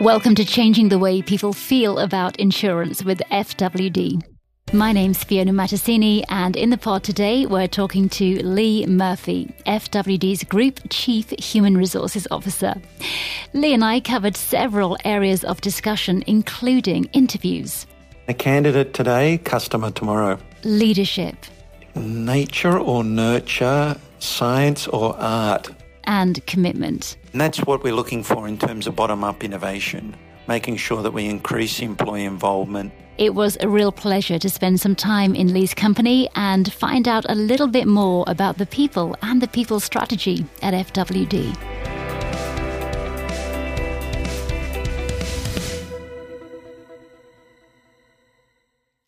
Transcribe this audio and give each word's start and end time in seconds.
Welcome 0.00 0.34
to 0.36 0.46
Changing 0.46 0.88
the 0.88 0.98
Way 0.98 1.20
People 1.20 1.52
Feel 1.52 1.98
About 1.98 2.40
Insurance 2.40 3.04
with 3.04 3.18
FWD. 3.30 4.22
My 4.72 4.92
name's 4.92 5.22
Fiona 5.22 5.52
Mattasini, 5.52 6.24
and 6.30 6.56
in 6.56 6.70
the 6.70 6.78
pod 6.78 7.04
today, 7.04 7.44
we're 7.44 7.68
talking 7.68 8.08
to 8.08 8.42
Lee 8.42 8.86
Murphy, 8.86 9.54
FWD's 9.66 10.44
Group 10.44 10.80
Chief 10.88 11.28
Human 11.38 11.76
Resources 11.76 12.26
Officer. 12.30 12.76
Lee 13.52 13.74
and 13.74 13.84
I 13.84 14.00
covered 14.00 14.38
several 14.38 14.96
areas 15.04 15.44
of 15.44 15.60
discussion, 15.60 16.24
including 16.26 17.04
interviews, 17.12 17.86
a 18.26 18.32
candidate 18.32 18.94
today, 18.94 19.36
customer 19.36 19.90
tomorrow, 19.90 20.38
leadership, 20.64 21.36
nature 21.94 22.78
or 22.78 23.04
nurture, 23.04 23.98
science 24.18 24.88
or 24.88 25.14
art, 25.18 25.68
and 26.04 26.44
commitment. 26.46 27.16
And 27.32 27.40
that's 27.40 27.58
what 27.58 27.82
we're 27.82 27.94
looking 27.94 28.22
for 28.22 28.48
in 28.48 28.58
terms 28.58 28.86
of 28.86 28.96
bottom 28.96 29.24
up 29.24 29.44
innovation, 29.44 30.16
making 30.48 30.76
sure 30.76 31.02
that 31.02 31.12
we 31.12 31.26
increase 31.26 31.80
employee 31.80 32.24
involvement. 32.24 32.92
It 33.18 33.34
was 33.34 33.58
a 33.60 33.68
real 33.68 33.92
pleasure 33.92 34.38
to 34.38 34.48
spend 34.48 34.80
some 34.80 34.96
time 34.96 35.34
in 35.34 35.52
Lee's 35.52 35.74
company 35.74 36.28
and 36.34 36.72
find 36.72 37.06
out 37.06 37.26
a 37.28 37.34
little 37.34 37.68
bit 37.68 37.86
more 37.86 38.24
about 38.26 38.56
the 38.56 38.66
people 38.66 39.14
and 39.20 39.42
the 39.42 39.48
people 39.48 39.78
strategy 39.78 40.46
at 40.62 40.72
FWD. 40.72 41.69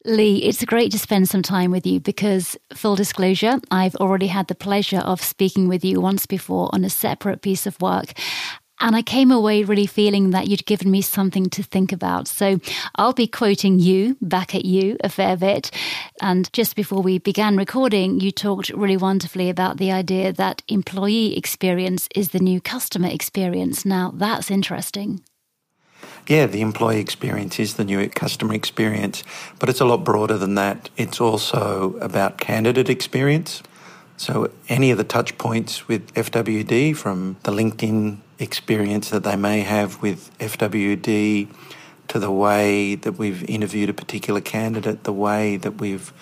Lee, 0.05 0.38
it's 0.38 0.65
great 0.65 0.91
to 0.91 0.98
spend 0.98 1.29
some 1.29 1.42
time 1.42 1.70
with 1.70 1.87
you 1.87 2.01
because, 2.01 2.56
full 2.74 2.97
disclosure, 2.97 3.60
I've 3.70 3.95
already 3.97 4.27
had 4.27 4.48
the 4.48 4.55
pleasure 4.56 4.98
of 4.98 5.23
speaking 5.23 5.69
with 5.69 5.84
you 5.84 6.01
once 6.01 6.27
before 6.27 6.69
on 6.73 6.84
a 6.84 6.91
separate 6.91 7.41
piece 7.41 7.66
of 7.69 7.80
work. 7.80 8.12
And 8.80 8.96
I 8.96 9.02
came 9.02 9.30
away 9.30 9.62
really 9.62 9.87
feeling 9.87 10.30
that 10.30 10.48
you'd 10.48 10.66
given 10.66 10.91
me 10.91 11.02
something 11.02 11.49
to 11.51 11.63
think 11.63 11.93
about. 11.93 12.26
So 12.26 12.59
I'll 12.96 13.13
be 13.13 13.29
quoting 13.29 13.79
you 13.79 14.16
back 14.21 14.57
at 14.57 14.65
you 14.65 14.96
a 15.04 15.09
fair 15.09 15.37
bit. 15.37 15.71
And 16.21 16.52
just 16.52 16.74
before 16.74 17.01
we 17.01 17.19
began 17.19 17.57
recording, 17.57 18.19
you 18.19 18.32
talked 18.32 18.71
really 18.71 18.96
wonderfully 18.96 19.51
about 19.51 19.76
the 19.76 19.93
idea 19.93 20.32
that 20.32 20.63
employee 20.66 21.37
experience 21.37 22.09
is 22.16 22.30
the 22.30 22.41
new 22.41 22.60
customer 22.60 23.09
experience. 23.09 23.85
Now, 23.85 24.10
that's 24.16 24.51
interesting 24.51 25.23
yeah, 26.26 26.46
the 26.46 26.60
employee 26.60 27.01
experience 27.01 27.59
is 27.59 27.74
the 27.74 27.84
new 27.84 28.09
customer 28.09 28.54
experience, 28.54 29.24
but 29.59 29.68
it's 29.68 29.80
a 29.80 29.84
lot 29.84 30.04
broader 30.04 30.38
than 30.38 30.54
that. 30.54 30.88
It's 30.96 31.20
also 31.20 31.96
about 32.01 32.38
candidate 32.38 32.88
experience. 32.88 33.62
So, 34.16 34.51
any 34.68 34.90
of 34.92 34.98
the 34.98 35.04
touch 35.04 35.37
points 35.37 35.88
with 35.88 36.12
FWD, 36.14 36.96
from 36.96 37.37
the 37.42 37.51
LinkedIn 37.51 38.18
experience 38.38 39.10
that 39.10 39.24
they 39.24 39.37
may 39.37 39.60
have 39.60 40.01
with 40.01 40.37
FWD 40.38 41.48
to 42.09 42.18
the 42.18 42.30
way 42.30 42.95
that 42.95 43.12
we've 43.12 43.42
interviewed 43.48 43.88
a 43.88 43.95
particular 43.95 44.40
candidate, 44.40 45.04
the 45.04 45.12
way 45.12 45.57
that 45.57 45.80
we've 45.80 46.12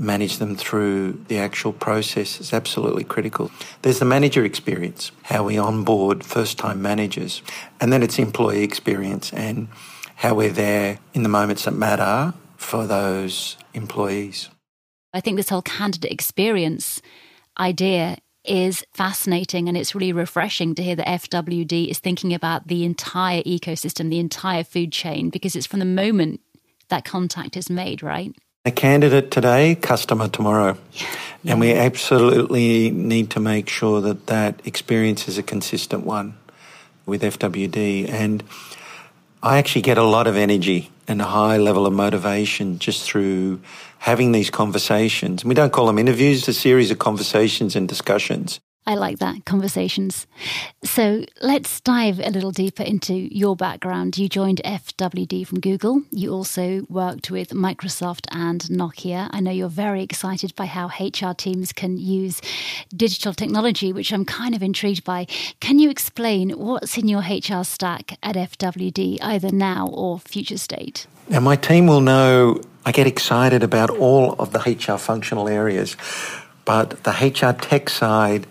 manage 0.00 0.38
them 0.38 0.56
through 0.56 1.12
the 1.28 1.38
actual 1.38 1.72
process 1.72 2.40
is 2.40 2.54
absolutely 2.54 3.04
critical. 3.04 3.50
There's 3.82 3.98
the 3.98 4.06
manager 4.06 4.44
experience, 4.44 5.12
how 5.24 5.44
we 5.44 5.58
onboard 5.58 6.24
first 6.24 6.56
time 6.56 6.80
managers, 6.80 7.42
and 7.80 7.92
then 7.92 8.02
it's 8.02 8.18
employee 8.18 8.62
experience 8.62 9.32
and 9.32 9.68
how 10.16 10.34
we're 10.34 10.50
there 10.50 10.98
in 11.12 11.22
the 11.22 11.28
moments 11.28 11.64
that 11.64 11.72
matter 11.72 12.32
for 12.56 12.86
those 12.86 13.58
employees. 13.74 14.48
I 15.12 15.20
think 15.20 15.36
this 15.36 15.50
whole 15.50 15.62
candidate 15.62 16.10
experience 16.10 17.02
idea 17.58 18.16
is 18.44 18.82
fascinating 18.94 19.68
and 19.68 19.76
it's 19.76 19.94
really 19.94 20.12
refreshing 20.14 20.74
to 20.74 20.82
hear 20.82 20.96
that 20.96 21.06
FWD 21.06 21.88
is 21.88 21.98
thinking 21.98 22.32
about 22.32 22.68
the 22.68 22.84
entire 22.84 23.42
ecosystem, 23.42 24.08
the 24.08 24.18
entire 24.18 24.64
food 24.64 24.92
chain, 24.92 25.28
because 25.28 25.54
it's 25.54 25.66
from 25.66 25.80
the 25.80 25.84
moment 25.84 26.40
that 26.88 27.04
contact 27.04 27.56
is 27.56 27.68
made, 27.68 28.02
right? 28.02 28.32
A 28.66 28.70
candidate 28.70 29.30
today, 29.30 29.74
customer 29.74 30.28
tomorrow. 30.28 30.76
Yeah. 31.42 31.52
And 31.52 31.60
we 31.60 31.72
absolutely 31.72 32.90
need 32.90 33.30
to 33.30 33.40
make 33.40 33.70
sure 33.70 34.02
that 34.02 34.26
that 34.26 34.60
experience 34.66 35.28
is 35.28 35.38
a 35.38 35.42
consistent 35.42 36.04
one 36.04 36.34
with 37.06 37.22
FWD. 37.22 38.10
And 38.10 38.44
I 39.42 39.56
actually 39.56 39.80
get 39.80 39.96
a 39.96 40.02
lot 40.02 40.26
of 40.26 40.36
energy 40.36 40.90
and 41.08 41.22
a 41.22 41.24
high 41.24 41.56
level 41.56 41.86
of 41.86 41.94
motivation 41.94 42.78
just 42.78 43.02
through 43.02 43.62
having 43.96 44.32
these 44.32 44.50
conversations. 44.50 45.42
We 45.42 45.54
don't 45.54 45.72
call 45.72 45.86
them 45.86 45.98
interviews, 45.98 46.46
a 46.46 46.52
series 46.52 46.90
of 46.90 46.98
conversations 46.98 47.74
and 47.74 47.88
discussions. 47.88 48.60
I 48.90 48.94
like 48.94 49.20
that, 49.20 49.44
conversations. 49.44 50.26
So 50.82 51.24
let's 51.40 51.80
dive 51.80 52.18
a 52.18 52.30
little 52.30 52.50
deeper 52.50 52.82
into 52.82 53.14
your 53.14 53.54
background. 53.54 54.18
You 54.18 54.28
joined 54.28 54.60
FWD 54.64 55.46
from 55.46 55.60
Google. 55.60 56.02
You 56.10 56.32
also 56.32 56.84
worked 56.88 57.30
with 57.30 57.50
Microsoft 57.50 58.26
and 58.32 58.62
Nokia. 58.62 59.30
I 59.30 59.38
know 59.38 59.52
you're 59.52 59.68
very 59.68 60.02
excited 60.02 60.56
by 60.56 60.66
how 60.66 60.88
HR 60.98 61.34
teams 61.34 61.72
can 61.72 61.98
use 61.98 62.42
digital 62.92 63.32
technology, 63.32 63.92
which 63.92 64.12
I'm 64.12 64.24
kind 64.24 64.56
of 64.56 64.62
intrigued 64.62 65.04
by. 65.04 65.26
Can 65.60 65.78
you 65.78 65.88
explain 65.88 66.50
what's 66.50 66.98
in 66.98 67.06
your 67.06 67.20
HR 67.20 67.62
stack 67.62 68.18
at 68.24 68.34
FWD, 68.34 69.18
either 69.22 69.52
now 69.52 69.86
or 69.86 70.18
future 70.18 70.58
state? 70.58 71.06
Now, 71.28 71.38
my 71.38 71.54
team 71.54 71.86
will 71.86 72.00
know 72.00 72.60
I 72.84 72.90
get 72.90 73.06
excited 73.06 73.62
about 73.62 73.90
all 73.90 74.32
of 74.40 74.50
the 74.50 74.58
HR 74.58 74.98
functional 74.98 75.46
areas 75.46 75.96
but 76.70 77.02
the 77.02 77.10
HR 77.10 77.52
tech 77.52 77.90
side 77.90 78.46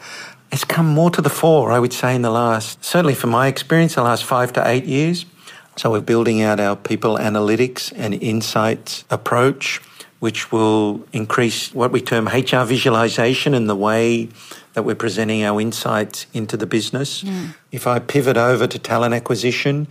has 0.51 0.65
come 0.65 0.85
more 0.85 1.09
to 1.09 1.21
the 1.21 1.29
fore, 1.29 1.71
I 1.71 1.79
would 1.79 1.93
say, 1.93 2.13
in 2.13 2.21
the 2.21 2.29
last, 2.29 2.83
certainly 2.83 3.15
from 3.15 3.29
my 3.29 3.47
experience, 3.47 3.95
the 3.95 4.01
last 4.01 4.25
five 4.25 4.51
to 4.57 4.67
eight 4.67 4.83
years. 4.83 5.25
So 5.77 5.91
we're 5.91 6.01
building 6.01 6.41
out 6.41 6.59
our 6.59 6.75
people 6.75 7.17
analytics 7.17 7.93
and 7.95 8.13
insights 8.13 9.05
approach, 9.09 9.77
which 10.19 10.51
will 10.51 11.07
increase 11.13 11.73
what 11.73 11.93
we 11.93 12.01
term 12.01 12.27
HR 12.27 12.65
visualization 12.65 13.53
and 13.53 13.69
the 13.69 13.79
way 13.89 14.27
that 14.73 14.83
we're 14.83 14.95
presenting 14.95 15.45
our 15.45 15.61
insights 15.61 16.25
into 16.33 16.57
the 16.57 16.67
business. 16.67 17.23
Mm. 17.23 17.55
If 17.71 17.87
I 17.87 17.99
pivot 17.99 18.35
over 18.35 18.67
to 18.67 18.77
talent 18.77 19.13
acquisition, 19.13 19.87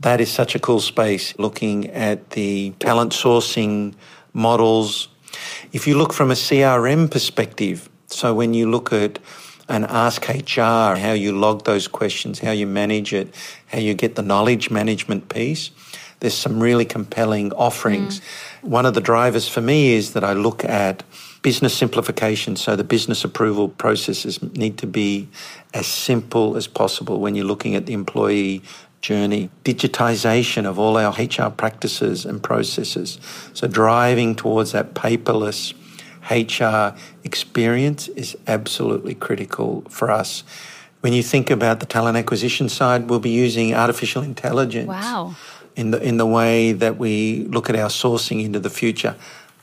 that 0.00 0.20
is 0.20 0.28
such 0.28 0.56
a 0.56 0.58
cool 0.58 0.80
space 0.80 1.38
looking 1.38 1.86
at 1.90 2.30
the 2.30 2.70
talent 2.80 3.12
sourcing 3.12 3.94
models, 4.32 5.06
if 5.72 5.86
you 5.86 5.96
look 5.96 6.12
from 6.12 6.30
a 6.30 6.34
CRM 6.34 7.10
perspective, 7.10 7.88
so 8.06 8.34
when 8.34 8.54
you 8.54 8.70
look 8.70 8.92
at 8.92 9.18
an 9.68 9.84
Ask 9.84 10.28
HR, 10.28 10.96
how 10.96 11.12
you 11.12 11.32
log 11.32 11.64
those 11.64 11.88
questions, 11.88 12.38
how 12.38 12.52
you 12.52 12.66
manage 12.66 13.12
it, 13.12 13.34
how 13.66 13.78
you 13.78 13.94
get 13.94 14.14
the 14.14 14.22
knowledge 14.22 14.70
management 14.70 15.28
piece, 15.28 15.70
there's 16.20 16.34
some 16.34 16.60
really 16.60 16.84
compelling 16.84 17.52
offerings. 17.52 18.20
Mm. 18.20 18.68
One 18.70 18.86
of 18.86 18.94
the 18.94 19.00
drivers 19.00 19.48
for 19.48 19.60
me 19.60 19.92
is 19.92 20.14
that 20.14 20.24
I 20.24 20.32
look 20.32 20.64
at 20.64 21.02
business 21.42 21.74
simplification. 21.74 22.56
So 22.56 22.74
the 22.74 22.84
business 22.84 23.24
approval 23.24 23.68
processes 23.68 24.42
need 24.42 24.78
to 24.78 24.86
be 24.86 25.28
as 25.74 25.86
simple 25.86 26.56
as 26.56 26.66
possible 26.66 27.20
when 27.20 27.34
you're 27.34 27.44
looking 27.44 27.74
at 27.74 27.86
the 27.86 27.92
employee 27.92 28.62
journey, 29.00 29.50
digitization 29.64 30.66
of 30.66 30.78
all 30.78 30.96
our 30.96 31.12
HR 31.12 31.50
practices 31.50 32.24
and 32.24 32.42
processes. 32.42 33.18
So, 33.54 33.68
driving 33.68 34.34
towards 34.34 34.72
that 34.72 34.94
paperless 34.94 35.74
HR 36.30 36.96
experience 37.24 38.08
is 38.08 38.36
absolutely 38.46 39.14
critical 39.14 39.82
for 39.88 40.10
us. 40.10 40.44
When 41.00 41.12
you 41.12 41.22
think 41.22 41.50
about 41.50 41.80
the 41.80 41.86
talent 41.86 42.16
acquisition 42.16 42.68
side, 42.68 43.08
we'll 43.08 43.20
be 43.20 43.30
using 43.30 43.74
artificial 43.74 44.22
intelligence. 44.22 44.88
Wow. 44.88 45.36
In 45.76 45.92
the, 45.92 46.02
in 46.02 46.16
the 46.16 46.26
way 46.26 46.72
that 46.72 46.98
we 46.98 47.44
look 47.44 47.70
at 47.70 47.76
our 47.76 47.88
sourcing 47.88 48.44
into 48.44 48.58
the 48.58 48.70
future. 48.70 49.14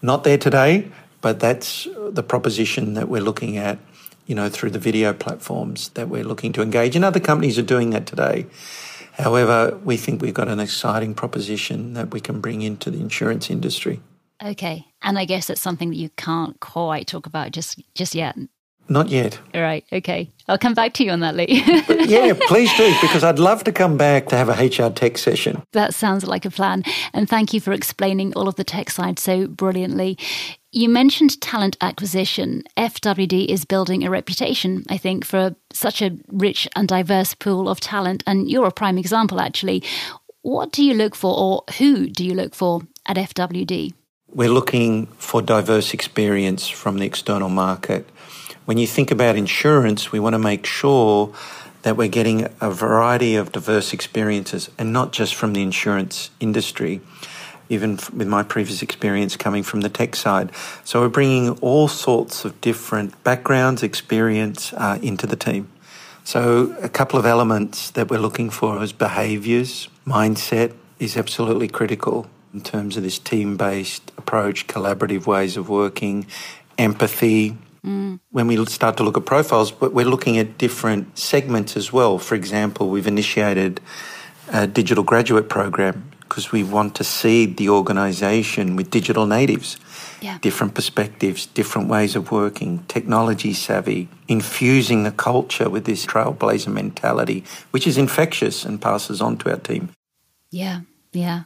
Not 0.01 0.23
there 0.23 0.37
today, 0.37 0.89
but 1.19 1.41
that's 1.41 1.89
the 1.93 2.23
proposition 2.23 2.93
that 2.93 3.09
we're 3.09 3.21
looking 3.21 3.57
at, 3.57 3.79
you 4.25 4.33
know, 4.33 4.47
through 4.47 4.69
the 4.69 4.79
video 4.79 5.11
platforms 5.11 5.89
that 5.89 6.07
we're 6.07 6.23
looking 6.23 6.53
to 6.53 6.61
engage. 6.61 6.95
And 6.95 7.03
other 7.03 7.19
companies 7.19 7.59
are 7.59 7.63
doing 7.63 7.89
that 7.89 8.05
today. 8.05 8.45
However, 9.17 9.79
we 9.83 9.97
think 9.97 10.21
we've 10.21 10.33
got 10.33 10.47
an 10.47 10.59
exciting 10.59 11.13
proposition 11.13 11.93
that 11.93 12.11
we 12.11 12.19
can 12.19 12.41
bring 12.41 12.61
into 12.61 12.91
the 12.91 12.99
insurance 12.99 13.49
industry. 13.49 14.01
Okay. 14.43 14.85
And 15.01 15.17
I 15.17 15.25
guess 15.25 15.47
that's 15.47 15.61
something 15.61 15.89
that 15.89 15.95
you 15.95 16.09
can't 16.09 16.59
quite 16.59 17.07
talk 17.07 17.25
about 17.25 17.51
just 17.51 17.81
just 17.93 18.13
yet. 18.13 18.35
Not 18.87 19.09
yet. 19.09 19.39
All 19.53 19.61
right. 19.61 19.83
Okay. 19.91 20.31
I'll 20.47 20.59
come 20.59 20.75
back 20.75 20.93
to 20.95 21.03
you 21.03 21.09
on 21.11 21.21
that, 21.21 21.35
Lee. 21.35 21.47
yeah, 22.05 22.33
please 22.47 22.71
do, 22.77 22.93
because 23.01 23.23
I'd 23.23 23.39
love 23.39 23.63
to 23.63 23.71
come 23.71 23.97
back 23.97 24.27
to 24.27 24.37
have 24.37 24.47
a 24.47 24.53
HR 24.53 24.91
tech 24.91 25.17
session. 25.17 25.63
That 25.71 25.95
sounds 25.95 26.27
like 26.27 26.45
a 26.45 26.51
plan. 26.51 26.83
And 27.11 27.27
thank 27.27 27.51
you 27.51 27.59
for 27.59 27.73
explaining 27.73 28.33
all 28.35 28.47
of 28.47 28.55
the 28.55 28.63
tech 28.63 28.91
side 28.91 29.17
so 29.17 29.47
brilliantly. 29.47 30.19
You 30.77 30.89
mentioned 30.89 31.39
talent 31.39 31.77
acquisition. 31.79 32.63
FWD 32.75 33.45
is 33.45 33.63
building 33.63 34.03
a 34.03 34.09
reputation, 34.09 34.83
I 34.89 34.97
think, 34.97 35.23
for 35.23 35.55
such 35.71 36.01
a 36.01 36.17
rich 36.27 36.67
and 36.75 36.85
diverse 36.85 37.33
pool 37.33 37.69
of 37.69 37.79
talent. 37.79 38.25
And 38.27 38.51
you're 38.51 38.67
a 38.67 38.73
prime 38.73 38.97
example, 38.97 39.39
actually. 39.39 39.83
What 40.41 40.73
do 40.73 40.83
you 40.83 40.93
look 40.93 41.15
for, 41.15 41.33
or 41.33 41.63
who 41.77 42.09
do 42.09 42.25
you 42.25 42.33
look 42.33 42.53
for 42.53 42.81
at 43.05 43.15
FWD? 43.15 43.93
We're 44.33 44.49
looking 44.49 45.05
for 45.17 45.41
diverse 45.41 45.93
experience 45.93 46.67
from 46.67 46.97
the 46.97 47.05
external 47.05 47.47
market. 47.47 48.09
When 48.65 48.77
you 48.77 48.85
think 48.85 49.11
about 49.11 49.37
insurance, 49.37 50.11
we 50.11 50.19
want 50.19 50.33
to 50.33 50.39
make 50.39 50.65
sure 50.65 51.33
that 51.83 51.95
we're 51.95 52.09
getting 52.09 52.49
a 52.59 52.69
variety 52.69 53.37
of 53.37 53.53
diverse 53.53 53.93
experiences 53.93 54.69
and 54.77 54.91
not 54.91 55.13
just 55.13 55.35
from 55.35 55.53
the 55.53 55.61
insurance 55.61 56.31
industry, 56.41 56.99
even 57.69 57.99
with 58.13 58.27
my 58.27 58.43
previous 58.43 58.81
experience 58.81 59.35
coming 59.37 59.63
from 59.63 59.81
the 59.81 59.89
tech 59.89 60.15
side. 60.15 60.51
So 60.83 61.01
we're 61.01 61.09
bringing 61.09 61.49
all 61.59 61.87
sorts 61.87 62.45
of 62.45 62.59
different 62.61 63.23
backgrounds, 63.23 63.83
experience 63.83 64.73
uh, 64.73 64.99
into 65.01 65.27
the 65.27 65.35
team. 65.35 65.69
So 66.23 66.75
a 66.81 66.89
couple 66.89 67.19
of 67.19 67.25
elements 67.25 67.91
that 67.91 68.09
we're 68.09 68.19
looking 68.19 68.49
for 68.49 68.81
is 68.81 68.91
behaviors, 68.91 69.89
mindset 70.07 70.73
is 70.99 71.17
absolutely 71.17 71.67
critical 71.67 72.27
in 72.53 72.61
terms 72.61 72.97
of 72.97 73.03
this 73.03 73.19
team-based 73.19 74.11
approach, 74.17 74.65
collaborative 74.65 75.27
ways 75.27 75.57
of 75.57 75.69
working, 75.69 76.25
empathy, 76.77 77.57
Mm. 77.85 78.19
When 78.31 78.47
we 78.47 78.65
start 78.65 78.97
to 78.97 79.03
look 79.03 79.15
at 79.15 79.25
profiles, 79.25 79.71
but 79.71 79.93
we're 79.93 80.07
looking 80.07 80.39
at 80.39 80.57
different 80.57 81.17
segments 81.17 81.77
as 81.77 81.93
well. 81.93 82.17
For 82.17 82.33
example, 82.33 82.89
we've 82.89 83.05
initiated 83.05 83.79
a 84.51 84.65
digital 84.65 85.03
graduate 85.03 85.49
program 85.49 86.11
because 86.35 86.51
we 86.51 86.65
want 86.65 86.93
to 86.93 87.01
seed 87.01 87.55
the 87.55 87.69
organisation 87.69 88.75
with 88.75 88.91
digital 88.91 89.25
natives. 89.25 89.77
Yeah. 90.19 90.37
Different 90.41 90.73
perspectives, 90.73 91.45
different 91.45 91.87
ways 91.87 92.13
of 92.13 92.29
working, 92.29 92.83
technology 92.89 93.53
savvy, 93.53 94.09
infusing 94.27 95.03
the 95.03 95.11
culture 95.11 95.69
with 95.69 95.85
this 95.85 96.05
trailblazer 96.05 96.73
mentality, 96.73 97.45
which 97.71 97.87
is 97.87 97.97
infectious 97.97 98.65
and 98.65 98.81
passes 98.81 99.21
on 99.21 99.37
to 99.37 99.49
our 99.49 99.59
team. 99.59 99.91
Yeah, 100.51 100.81
yeah. 101.13 101.43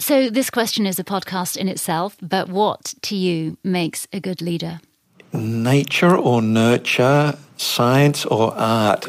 So, 0.00 0.30
this 0.30 0.50
question 0.50 0.84
is 0.84 0.98
a 0.98 1.04
podcast 1.04 1.56
in 1.56 1.68
itself, 1.68 2.16
but 2.20 2.48
what 2.48 2.94
to 3.02 3.14
you 3.14 3.56
makes 3.62 4.08
a 4.12 4.18
good 4.18 4.42
leader? 4.42 4.80
nature 5.34 6.16
or 6.16 6.40
nurture, 6.40 7.36
science 7.56 8.24
or 8.24 8.54
art. 8.54 9.06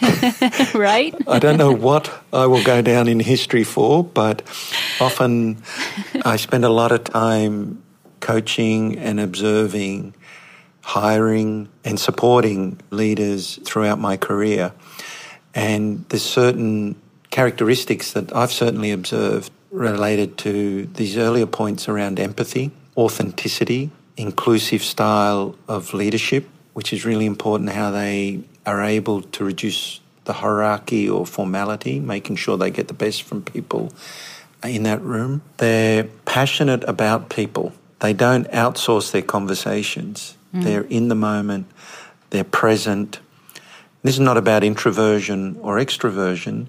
right? 0.74 1.14
I 1.28 1.38
don't 1.38 1.56
know 1.56 1.72
what 1.72 2.12
I 2.32 2.46
will 2.46 2.62
go 2.62 2.82
down 2.82 3.08
in 3.08 3.20
history 3.20 3.64
for, 3.64 4.04
but 4.04 4.42
often 5.00 5.62
I 6.24 6.36
spend 6.36 6.64
a 6.64 6.68
lot 6.70 6.92
of 6.92 7.04
time 7.04 7.82
coaching 8.20 8.98
and 8.98 9.20
observing, 9.20 10.14
hiring 10.80 11.68
and 11.84 11.98
supporting 11.98 12.80
leaders 12.90 13.58
throughout 13.64 13.98
my 13.98 14.16
career. 14.16 14.72
And 15.54 16.04
there's 16.08 16.22
certain 16.22 17.00
characteristics 17.30 18.12
that 18.12 18.34
I've 18.34 18.52
certainly 18.52 18.90
observed 18.90 19.50
related 19.70 20.38
to 20.38 20.86
these 20.86 21.16
earlier 21.16 21.46
points 21.46 21.88
around 21.88 22.20
empathy, 22.20 22.70
authenticity, 22.96 23.90
inclusive 24.16 24.82
style 24.82 25.56
of 25.68 25.92
leadership, 25.94 26.48
which 26.74 26.92
is 26.92 27.04
really 27.04 27.26
important 27.26 27.70
how 27.70 27.90
they 27.90 28.44
are 28.66 28.82
able 28.82 29.22
to 29.22 29.44
reduce 29.44 30.00
the 30.24 30.32
hierarchy 30.34 31.08
or 31.08 31.26
formality, 31.26 32.00
making 32.00 32.36
sure 32.36 32.56
they 32.56 32.70
get 32.70 32.88
the 32.88 32.94
best 32.94 33.22
from 33.22 33.42
people 33.42 33.92
in 34.62 34.84
that 34.84 35.00
room. 35.02 35.42
They're 35.58 36.04
passionate 36.24 36.84
about 36.84 37.28
people. 37.28 37.72
They 38.00 38.12
don't 38.12 38.50
outsource 38.50 39.12
their 39.12 39.22
conversations. 39.22 40.36
Mm. 40.54 40.64
They're 40.64 40.82
in 40.82 41.08
the 41.08 41.14
moment. 41.14 41.66
They're 42.30 42.44
present. 42.44 43.20
This 44.02 44.14
is 44.14 44.20
not 44.20 44.36
about 44.36 44.64
introversion 44.64 45.56
or 45.60 45.76
extroversion, 45.76 46.66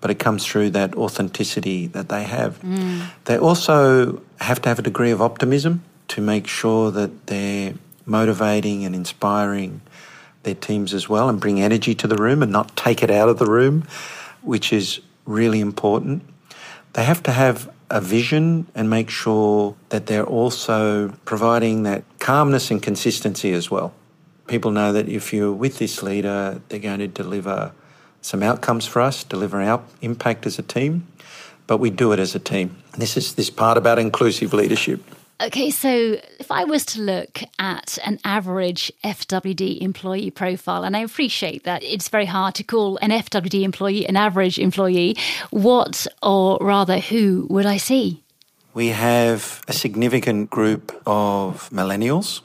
but 0.00 0.10
it 0.10 0.18
comes 0.18 0.44
through 0.44 0.70
that 0.70 0.94
authenticity 0.94 1.86
that 1.88 2.08
they 2.08 2.24
have. 2.24 2.60
Mm. 2.62 3.06
They 3.24 3.38
also 3.38 4.22
have 4.40 4.62
to 4.62 4.68
have 4.68 4.78
a 4.78 4.82
degree 4.82 5.10
of 5.10 5.20
optimism 5.20 5.82
to 6.08 6.20
make 6.20 6.46
sure 6.46 6.90
that 6.90 7.26
they're 7.26 7.74
motivating 8.06 8.84
and 8.84 8.94
inspiring 8.94 9.82
their 10.48 10.54
teams 10.54 10.94
as 10.94 11.10
well 11.10 11.28
and 11.28 11.38
bring 11.38 11.60
energy 11.60 11.94
to 11.94 12.06
the 12.06 12.16
room 12.16 12.42
and 12.42 12.50
not 12.50 12.74
take 12.74 13.02
it 13.02 13.10
out 13.10 13.28
of 13.28 13.38
the 13.38 13.44
room, 13.46 13.86
which 14.40 14.72
is 14.72 15.00
really 15.26 15.60
important. 15.60 16.22
They 16.94 17.04
have 17.04 17.22
to 17.24 17.32
have 17.32 17.70
a 17.90 18.00
vision 18.00 18.66
and 18.74 18.88
make 18.88 19.10
sure 19.10 19.76
that 19.90 20.06
they're 20.06 20.26
also 20.26 21.10
providing 21.26 21.82
that 21.82 22.02
calmness 22.18 22.70
and 22.70 22.82
consistency 22.82 23.52
as 23.52 23.70
well. 23.70 23.92
People 24.46 24.70
know 24.70 24.90
that 24.94 25.06
if 25.08 25.34
you're 25.34 25.52
with 25.52 25.76
this 25.78 26.02
leader, 26.02 26.62
they're 26.68 26.78
going 26.78 27.00
to 27.00 27.08
deliver 27.08 27.72
some 28.22 28.42
outcomes 28.42 28.86
for 28.86 29.02
us, 29.02 29.24
deliver 29.24 29.60
our 29.60 29.82
impact 30.00 30.46
as 30.46 30.58
a 30.58 30.62
team, 30.62 31.06
but 31.66 31.76
we 31.76 31.90
do 31.90 32.12
it 32.12 32.18
as 32.18 32.34
a 32.34 32.38
team. 32.38 32.76
This 32.96 33.18
is 33.18 33.34
this 33.34 33.50
part 33.50 33.76
about 33.76 33.98
inclusive 33.98 34.54
leadership. 34.54 35.02
Okay, 35.40 35.70
so 35.70 36.18
if 36.40 36.50
I 36.50 36.64
was 36.64 36.84
to 36.86 37.00
look 37.00 37.40
at 37.60 37.96
an 38.04 38.18
average 38.24 38.90
FWD 39.04 39.80
employee 39.80 40.32
profile, 40.32 40.82
and 40.82 40.96
I 40.96 41.00
appreciate 41.00 41.62
that 41.62 41.84
it's 41.84 42.08
very 42.08 42.24
hard 42.24 42.56
to 42.56 42.64
call 42.64 42.96
an 42.96 43.10
FWD 43.10 43.62
employee 43.62 44.04
an 44.08 44.16
average 44.16 44.58
employee, 44.58 45.16
what 45.50 46.08
or 46.22 46.58
rather 46.60 46.98
who 46.98 47.46
would 47.50 47.66
I 47.66 47.76
see? 47.76 48.24
We 48.74 48.88
have 48.88 49.62
a 49.68 49.72
significant 49.72 50.50
group 50.50 50.90
of 51.06 51.70
millennials, 51.70 52.40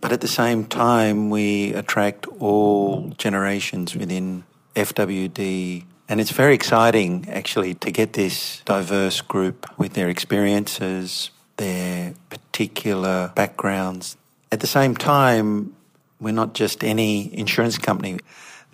but 0.00 0.10
at 0.10 0.20
the 0.20 0.28
same 0.28 0.64
time, 0.64 1.30
we 1.30 1.72
attract 1.74 2.26
all 2.40 3.10
generations 3.18 3.94
within 3.94 4.42
FWD 4.74 5.84
and 6.08 6.20
it's 6.20 6.32
very 6.32 6.54
exciting, 6.54 7.26
actually, 7.30 7.74
to 7.74 7.90
get 7.90 8.12
this 8.12 8.60
diverse 8.66 9.22
group 9.22 9.66
with 9.78 9.94
their 9.94 10.10
experiences, 10.10 11.30
their 11.56 12.14
particular 12.30 13.32
backgrounds. 13.34 14.16
At 14.50 14.60
the 14.60 14.66
same 14.66 14.96
time, 14.96 15.74
we're 16.20 16.32
not 16.32 16.54
just 16.54 16.84
any 16.84 17.36
insurance 17.36 17.78
company. 17.78 18.18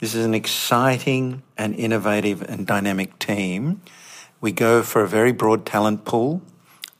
This 0.00 0.14
is 0.14 0.24
an 0.24 0.34
exciting 0.34 1.42
and 1.56 1.74
innovative 1.74 2.42
and 2.42 2.66
dynamic 2.66 3.18
team. 3.18 3.80
We 4.40 4.52
go 4.52 4.82
for 4.82 5.02
a 5.02 5.08
very 5.08 5.32
broad 5.32 5.66
talent 5.66 6.04
pool. 6.04 6.42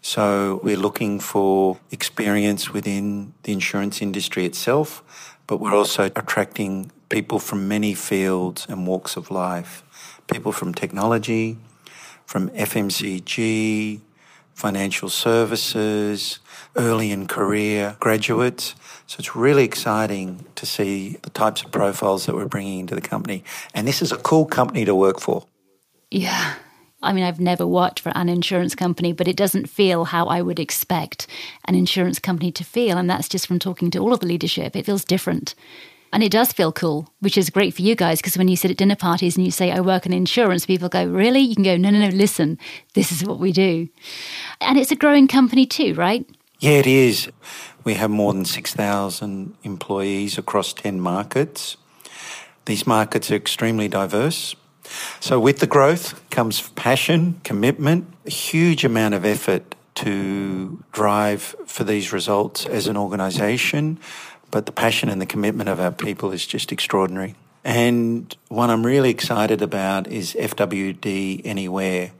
So 0.01 0.61
we're 0.63 0.77
looking 0.77 1.21
for 1.21 1.79
experience 1.91 2.73
within 2.73 3.35
the 3.43 3.53
insurance 3.53 4.01
industry 4.01 4.47
itself, 4.47 5.03
but 5.47 5.59
we're 5.59 5.75
also 5.75 6.05
attracting 6.07 6.91
people 7.09 7.39
from 7.39 7.69
many 7.69 7.95
fields 7.95 8.67
and 8.69 8.87
walks 8.87 9.17
of 9.17 9.31
life. 9.31 9.83
People 10.31 10.53
from 10.53 10.73
technology, 10.73 11.59
from 12.27 12.51
FMCG, 12.51 14.01
financial 14.59 15.09
services, 15.09 16.41
early 16.75 17.13
in 17.13 17.29
career 17.29 17.97
graduates. 18.01 18.75
So 19.07 19.17
it's 19.21 19.37
really 19.37 19.63
exciting 19.63 20.45
to 20.57 20.67
see 20.67 21.17
the 21.23 21.31
types 21.31 21.63
of 21.63 21.71
profiles 21.71 22.27
that 22.27 22.35
we're 22.35 22.49
bringing 22.49 22.81
into 22.81 22.97
the 22.97 23.01
company. 23.01 23.45
And 23.73 23.87
this 23.87 24.03
is 24.03 24.11
a 24.11 24.17
cool 24.17 24.47
company 24.47 24.85
to 24.85 24.97
work 24.97 25.21
for. 25.21 25.47
Yeah. 26.11 26.55
I 27.01 27.13
mean, 27.13 27.23
I've 27.23 27.39
never 27.39 27.65
worked 27.65 28.01
for 28.01 28.11
an 28.17 28.29
insurance 28.29 28.75
company, 28.75 29.13
but 29.13 29.29
it 29.29 29.37
doesn't 29.37 29.69
feel 29.69 30.07
how 30.07 30.27
I 30.27 30.43
would 30.43 30.59
expect 30.59 31.29
an 31.67 31.77
insurance 31.77 32.19
company 32.19 32.51
to 32.51 32.65
feel. 32.65 32.99
And 32.99 33.09
that's 33.09 33.29
just 33.29 33.47
from 33.47 33.61
talking 33.61 33.93
to 33.93 34.01
all 34.01 34.13
of 34.13 34.19
the 34.19 34.27
leadership. 34.27 34.75
It 34.75 34.87
feels 34.87 35.05
different. 35.05 35.55
And 36.13 36.23
it 36.23 36.33
does 36.33 36.53
feel 36.53 36.73
cool, 36.73 37.13
which 37.21 37.37
is 37.37 37.51
great 37.51 37.75
for 37.75 37.83
you 37.83 37.95
guys 37.95 38.21
because 38.21 38.39
when 38.39 38.49
you 38.49 38.57
sit 38.57 38.71
at 38.71 38.77
dinner 38.77 38.97
parties 38.97 39.37
and 39.37 39.45
you 39.45 39.53
say, 39.53 39.71
I 39.71 39.81
work 39.81 40.07
in 40.07 40.13
insurance, 40.13 40.65
people 40.65 40.89
go, 40.89 41.07
Really? 41.07 41.41
You 41.41 41.55
can 41.55 41.65
go, 41.65 41.77
No, 41.77 41.91
no, 41.91 41.99
no, 41.99 42.09
listen, 42.09 42.59
this 42.95 43.13
is 43.13 43.25
what 43.25 43.39
we 43.39 43.53
do. 43.53 43.89
And 44.61 44.79
it's 44.79 44.91
a 44.91 44.97
growing 44.97 45.29
company 45.29 45.67
too, 45.67 45.95
right? 45.95 46.29
Yeah, 46.61 46.73
it 46.73 46.87
is. 46.87 47.31
We 47.85 47.95
have 47.95 48.11
more 48.11 48.33
than 48.33 48.45
6,000 48.45 49.55
employees 49.63 50.39
across 50.39 50.73
10 50.73 51.01
markets. 51.01 51.77
These 52.65 52.87
markets 52.87 53.31
are 53.31 53.37
extremely 53.37 53.89
diverse. 53.89 54.57
So, 55.21 55.39
with 55.39 55.59
the 55.59 55.67
growth 55.67 56.29
comes 56.31 56.69
passion, 56.71 57.41
commitment, 57.45 58.13
a 58.27 58.31
huge 58.31 58.85
amount 58.85 59.15
of 59.15 59.25
effort 59.25 59.75
to 59.97 60.83
drive 60.93 61.57
for 61.67 61.85
these 61.85 62.13
results 62.13 62.67
as 62.67 62.87
an 62.87 62.97
organisation 62.97 63.99
but 64.51 64.67
the 64.67 64.73
passion 64.73 65.09
and 65.09 65.21
the 65.21 65.27
commitment 65.27 65.69
of 65.69 65.81
our 65.81 65.93
people 65.93 66.33
is 66.33 66.47
just 66.47 66.73
extraordinary. 66.73 67.35
And 67.65 68.35
what 68.49 68.71
I'm 68.71 68.87
really 68.87 69.11
excited 69.11 69.63
about 69.63 70.07
is 70.07 70.35
FWD 70.35 71.43
Anywhere, 71.45 72.13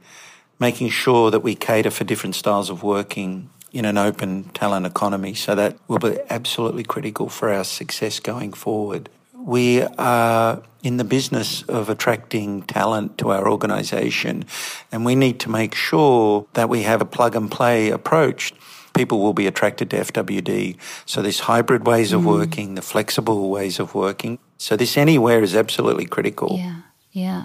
making 0.59 0.89
sure 0.89 1.31
that 1.31 1.39
we 1.39 1.55
cater 1.55 1.89
for 1.89 2.03
different 2.03 2.35
styles 2.35 2.69
of 2.69 2.83
working 2.83 3.49
in 3.71 3.85
an 3.85 3.97
open 3.97 4.45
talent 4.53 4.85
economy. 4.85 5.33
So 5.33 5.55
that 5.55 5.77
will 5.87 5.99
be 5.99 6.19
absolutely 6.29 6.83
critical 6.83 7.29
for 7.29 7.51
our 7.51 7.63
success 7.63 8.19
going 8.19 8.53
forward. 8.53 9.09
We 9.33 9.81
are 9.81 10.61
in 10.83 10.97
the 10.97 11.03
business 11.03 11.63
of 11.63 11.89
attracting 11.89 12.63
talent 12.63 13.17
to 13.19 13.31
our 13.31 13.49
organisation, 13.49 14.45
and 14.91 15.05
we 15.05 15.15
need 15.15 15.39
to 15.41 15.49
make 15.49 15.75
sure 15.75 16.45
that 16.53 16.69
we 16.69 16.83
have 16.83 17.01
a 17.01 17.05
plug 17.05 17.35
and 17.35 17.49
play 17.49 17.89
approach 17.89 18.53
people 18.99 19.21
will 19.21 19.37
be 19.43 19.47
attracted 19.47 19.89
to 19.89 19.95
FWD. 20.11 20.75
So 21.05 21.21
this 21.21 21.39
hybrid 21.39 21.87
ways 21.87 22.11
of 22.11 22.23
mm. 22.23 22.37
working, 22.37 22.75
the 22.75 22.81
flexible 22.81 23.49
ways 23.49 23.79
of 23.79 23.95
working. 23.95 24.39
So 24.57 24.75
this 24.75 24.97
anywhere 24.97 25.41
is 25.41 25.55
absolutely 25.55 26.05
critical. 26.05 26.57
Yeah, 26.57 26.81
yeah. 27.13 27.41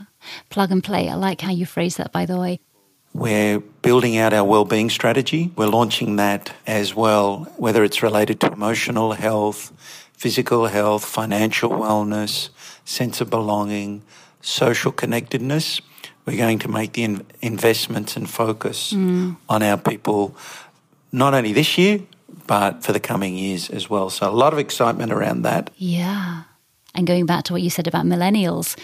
Plug 0.50 0.72
and 0.72 0.82
play. 0.82 1.08
I 1.08 1.14
like 1.14 1.40
how 1.40 1.52
you 1.52 1.64
phrase 1.64 1.94
that, 1.98 2.10
by 2.10 2.26
the 2.26 2.36
way. 2.36 2.58
We're 3.12 3.60
building 3.60 4.16
out 4.16 4.32
our 4.32 4.42
well-being 4.42 4.90
strategy. 4.90 5.52
We're 5.54 5.68
launching 5.68 6.16
that 6.16 6.52
as 6.66 6.96
well, 6.96 7.46
whether 7.56 7.84
it's 7.84 8.02
related 8.02 8.40
to 8.40 8.50
emotional 8.50 9.12
health, 9.12 9.70
physical 10.12 10.66
health, 10.66 11.04
financial 11.04 11.70
wellness, 11.70 12.48
sense 12.84 13.20
of 13.20 13.30
belonging, 13.30 14.02
social 14.40 14.90
connectedness. 14.90 15.80
We're 16.26 16.38
going 16.38 16.58
to 16.60 16.68
make 16.68 16.94
the 16.94 17.04
in- 17.04 17.26
investments 17.42 18.16
and 18.16 18.28
focus 18.28 18.92
mm. 18.92 19.36
on 19.48 19.62
our 19.62 19.76
people, 19.76 20.34
not 21.14 21.32
only 21.32 21.52
this 21.52 21.78
year, 21.78 22.00
but 22.46 22.82
for 22.82 22.92
the 22.92 23.00
coming 23.00 23.36
years 23.36 23.70
as 23.70 23.88
well. 23.88 24.10
So 24.10 24.28
a 24.28 24.34
lot 24.34 24.52
of 24.52 24.58
excitement 24.58 25.12
around 25.12 25.42
that. 25.42 25.70
Yeah. 25.76 26.42
And 26.94 27.06
going 27.06 27.24
back 27.24 27.44
to 27.44 27.52
what 27.52 27.62
you 27.62 27.70
said 27.70 27.86
about 27.86 28.04
millennials, 28.04 28.76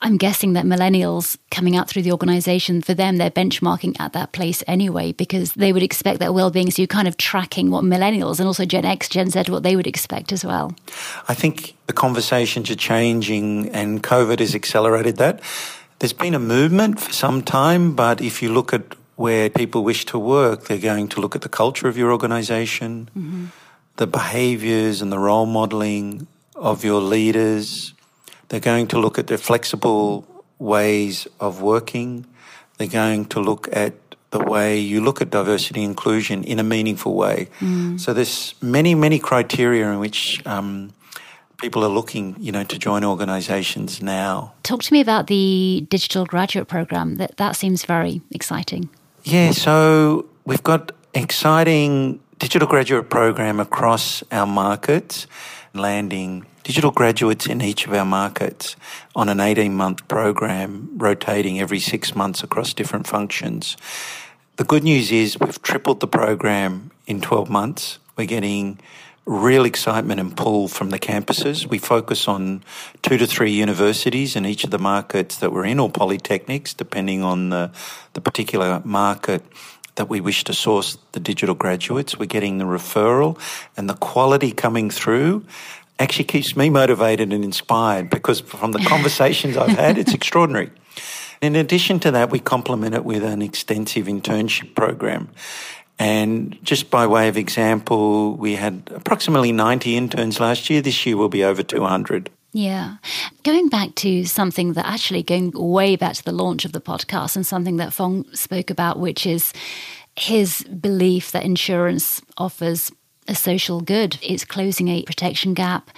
I'm 0.00 0.16
guessing 0.16 0.54
that 0.54 0.64
millennials 0.64 1.36
coming 1.50 1.76
out 1.76 1.88
through 1.88 2.02
the 2.02 2.12
organization, 2.12 2.80
for 2.80 2.94
them, 2.94 3.16
they're 3.16 3.30
benchmarking 3.30 4.00
at 4.00 4.14
that 4.14 4.32
place 4.32 4.62
anyway, 4.66 5.12
because 5.12 5.52
they 5.52 5.72
would 5.72 5.82
expect 5.82 6.20
that 6.20 6.32
well 6.32 6.50
being. 6.50 6.70
So 6.70 6.80
you're 6.82 6.86
kind 6.86 7.06
of 7.06 7.16
tracking 7.16 7.70
what 7.70 7.84
millennials 7.84 8.38
and 8.38 8.46
also 8.46 8.64
Gen 8.64 8.84
X, 8.84 9.08
Gen 9.08 9.30
Z, 9.30 9.44
what 9.48 9.62
they 9.62 9.76
would 9.76 9.86
expect 9.86 10.32
as 10.32 10.44
well. 10.44 10.74
I 11.28 11.34
think 11.34 11.76
the 11.86 11.92
conversations 11.92 12.70
are 12.70 12.76
changing 12.76 13.68
and 13.70 14.02
COVID 14.02 14.40
has 14.40 14.54
accelerated 14.54 15.18
that. 15.18 15.40
There's 15.98 16.14
been 16.14 16.34
a 16.34 16.40
movement 16.40 16.98
for 16.98 17.12
some 17.12 17.42
time, 17.42 17.94
but 17.94 18.20
if 18.20 18.42
you 18.42 18.52
look 18.52 18.72
at 18.72 18.82
where 19.16 19.48
people 19.48 19.84
wish 19.84 20.04
to 20.06 20.18
work, 20.18 20.64
they're 20.64 20.78
going 20.78 21.08
to 21.08 21.20
look 21.20 21.34
at 21.34 21.42
the 21.42 21.48
culture 21.48 21.88
of 21.88 21.96
your 21.96 22.10
organization, 22.10 23.08
mm-hmm. 23.16 23.46
the 23.96 24.06
behaviors 24.06 25.00
and 25.00 25.12
the 25.12 25.18
role 25.18 25.46
modeling 25.46 26.26
of 26.56 26.84
your 26.84 27.00
leaders. 27.00 27.94
They're 28.48 28.60
going 28.60 28.88
to 28.88 28.98
look 28.98 29.18
at 29.18 29.28
the 29.28 29.38
flexible 29.38 30.26
ways 30.58 31.26
of 31.40 31.62
working. 31.62 32.26
They're 32.78 32.88
going 32.88 33.26
to 33.26 33.40
look 33.40 33.68
at 33.72 33.94
the 34.30 34.40
way 34.40 34.78
you 34.78 35.00
look 35.00 35.20
at 35.20 35.30
diversity 35.30 35.84
and 35.84 35.90
inclusion 35.90 36.42
in 36.42 36.58
a 36.58 36.64
meaningful 36.64 37.14
way. 37.14 37.48
Mm. 37.60 38.00
So 38.00 38.12
there's 38.12 38.54
many, 38.60 38.94
many 38.96 39.20
criteria 39.20 39.88
in 39.92 40.00
which 40.00 40.44
um, 40.44 40.92
people 41.58 41.84
are 41.84 41.88
looking, 41.88 42.34
you 42.40 42.50
know, 42.50 42.64
to 42.64 42.76
join 42.76 43.04
organisations 43.04 44.02
now. 44.02 44.52
Talk 44.64 44.82
to 44.82 44.92
me 44.92 45.00
about 45.00 45.28
the 45.28 45.86
digital 45.88 46.26
graduate 46.26 46.66
program. 46.66 47.14
That 47.16 47.36
that 47.36 47.54
seems 47.54 47.84
very 47.84 48.22
exciting. 48.32 48.90
Yeah, 49.26 49.52
so 49.52 50.26
we've 50.44 50.62
got 50.62 50.92
exciting 51.14 52.20
digital 52.38 52.68
graduate 52.68 53.08
program 53.08 53.58
across 53.58 54.22
our 54.30 54.46
markets, 54.46 55.26
landing 55.72 56.44
digital 56.62 56.90
graduates 56.90 57.46
in 57.46 57.62
each 57.62 57.86
of 57.86 57.94
our 57.94 58.04
markets 58.04 58.76
on 59.16 59.30
an 59.30 59.40
18 59.40 59.74
month 59.74 60.06
program, 60.08 60.90
rotating 60.98 61.58
every 61.58 61.80
six 61.80 62.14
months 62.14 62.42
across 62.42 62.74
different 62.74 63.06
functions. 63.06 63.78
The 64.56 64.64
good 64.64 64.84
news 64.84 65.10
is 65.10 65.40
we've 65.40 65.62
tripled 65.62 66.00
the 66.00 66.06
program 66.06 66.90
in 67.06 67.22
12 67.22 67.48
months. 67.48 68.00
We're 68.18 68.26
getting 68.26 68.78
real 69.26 69.64
excitement 69.64 70.20
and 70.20 70.36
pull 70.36 70.68
from 70.68 70.90
the 70.90 70.98
campuses. 70.98 71.66
We 71.66 71.78
focus 71.78 72.28
on 72.28 72.62
two 73.02 73.16
to 73.16 73.26
three 73.26 73.52
universities 73.52 74.36
in 74.36 74.44
each 74.44 74.64
of 74.64 74.70
the 74.70 74.78
markets 74.78 75.38
that 75.38 75.52
we're 75.52 75.64
in, 75.64 75.80
or 75.80 75.90
polytechnics, 75.90 76.76
depending 76.76 77.22
on 77.22 77.48
the, 77.50 77.70
the 78.12 78.20
particular 78.20 78.82
market 78.84 79.42
that 79.94 80.08
we 80.08 80.20
wish 80.20 80.44
to 80.44 80.52
source 80.52 80.98
the 81.12 81.20
digital 81.20 81.54
graduates. 81.54 82.18
We're 82.18 82.26
getting 82.26 82.58
the 82.58 82.64
referral 82.64 83.38
and 83.76 83.88
the 83.88 83.94
quality 83.94 84.52
coming 84.52 84.90
through 84.90 85.44
actually 85.98 86.24
keeps 86.24 86.56
me 86.56 86.68
motivated 86.68 87.32
and 87.32 87.44
inspired 87.44 88.10
because 88.10 88.40
from 88.40 88.72
the 88.72 88.80
conversations 88.80 89.56
I've 89.56 89.78
had, 89.78 89.96
it's 89.96 90.12
extraordinary. 90.12 90.70
In 91.40 91.56
addition 91.56 92.00
to 92.00 92.10
that, 92.10 92.30
we 92.30 92.40
complement 92.40 92.94
it 92.94 93.04
with 93.04 93.22
an 93.22 93.42
extensive 93.42 94.06
internship 94.06 94.74
program. 94.74 95.28
And 95.98 96.58
just 96.62 96.90
by 96.90 97.06
way 97.06 97.28
of 97.28 97.36
example, 97.36 98.36
we 98.36 98.56
had 98.56 98.90
approximately 98.94 99.52
90 99.52 99.96
interns 99.96 100.40
last 100.40 100.68
year. 100.68 100.80
This 100.80 101.06
year 101.06 101.16
will 101.16 101.28
be 101.28 101.44
over 101.44 101.62
200. 101.62 102.30
Yeah. 102.52 102.96
Going 103.42 103.68
back 103.68 103.94
to 103.96 104.24
something 104.24 104.74
that 104.74 104.86
actually 104.86 105.22
going 105.22 105.52
way 105.54 105.96
back 105.96 106.14
to 106.14 106.24
the 106.24 106.32
launch 106.32 106.64
of 106.64 106.72
the 106.72 106.80
podcast 106.80 107.36
and 107.36 107.46
something 107.46 107.76
that 107.76 107.92
Phong 107.92 108.26
spoke 108.34 108.70
about, 108.70 108.98
which 108.98 109.26
is 109.26 109.52
his 110.16 110.62
belief 110.62 111.32
that 111.32 111.44
insurance 111.44 112.22
offers 112.38 112.92
a 113.26 113.34
social 113.34 113.80
good. 113.80 114.18
It's 114.22 114.44
closing 114.44 114.88
a 114.88 115.02
protection 115.02 115.54
gap 115.54 115.90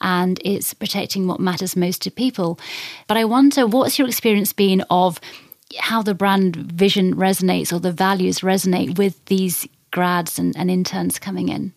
and 0.00 0.38
it's 0.44 0.74
protecting 0.74 1.26
what 1.26 1.40
matters 1.40 1.76
most 1.76 2.02
to 2.02 2.10
people. 2.10 2.58
But 3.06 3.16
I 3.16 3.24
wonder, 3.24 3.66
what's 3.66 3.98
your 3.98 4.06
experience 4.06 4.52
been 4.52 4.84
of 4.90 5.18
how 5.78 6.02
the 6.02 6.14
brand 6.14 6.56
vision 6.56 7.14
resonates 7.14 7.72
or 7.72 7.80
the 7.80 7.92
values 7.92 8.40
resonate 8.40 8.98
with 8.98 9.24
these 9.26 9.66
grads 9.90 10.38
and, 10.38 10.56
and 10.56 10.70
interns 10.70 11.18
coming 11.18 11.48
in? 11.48 11.72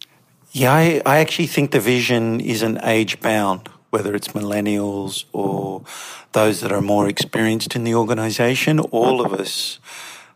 Yeah, 0.51 0.73
I, 0.73 1.01
I 1.05 1.17
actually 1.19 1.47
think 1.47 1.71
the 1.71 1.79
vision 1.79 2.39
isn't 2.41 2.79
age 2.83 3.19
bound, 3.19 3.69
whether 3.89 4.15
it's 4.15 4.29
millennials 4.29 5.25
or 5.33 5.83
those 6.31 6.61
that 6.61 6.71
are 6.71 6.81
more 6.81 7.07
experienced 7.07 7.75
in 7.75 7.83
the 7.83 7.95
organization. 7.95 8.79
All 8.79 9.25
of 9.25 9.33
us 9.33 9.79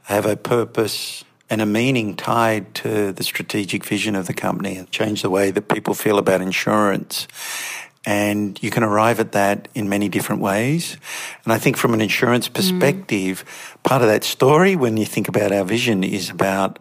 have 0.03 0.25
a 0.25 0.35
purpose 0.35 1.23
and 1.49 1.61
a 1.61 1.65
meaning 1.65 2.15
tied 2.15 2.73
to 2.75 3.11
the 3.11 3.23
strategic 3.23 3.83
vision 3.83 4.15
of 4.15 4.27
the 4.27 4.33
company 4.33 4.77
and 4.77 4.89
change 4.91 5.21
the 5.21 5.29
way 5.29 5.51
that 5.51 5.67
people 5.67 5.93
feel 5.93 6.17
about 6.17 6.41
insurance. 6.41 7.27
And 8.05 8.61
you 8.63 8.71
can 8.71 8.83
arrive 8.83 9.19
at 9.19 9.33
that 9.33 9.67
in 9.75 9.87
many 9.87 10.09
different 10.09 10.41
ways. 10.41 10.97
And 11.43 11.53
I 11.53 11.59
think 11.59 11.77
from 11.77 11.93
an 11.93 12.01
insurance 12.01 12.49
mm. 12.49 12.53
perspective, 12.53 13.45
mm. 13.45 13.83
part 13.83 14.01
of 14.01 14.07
that 14.07 14.23
story, 14.23 14.75
when 14.75 14.97
you 14.97 15.05
think 15.05 15.27
about 15.27 15.51
our 15.51 15.63
vision, 15.63 16.03
is 16.03 16.29
about 16.29 16.79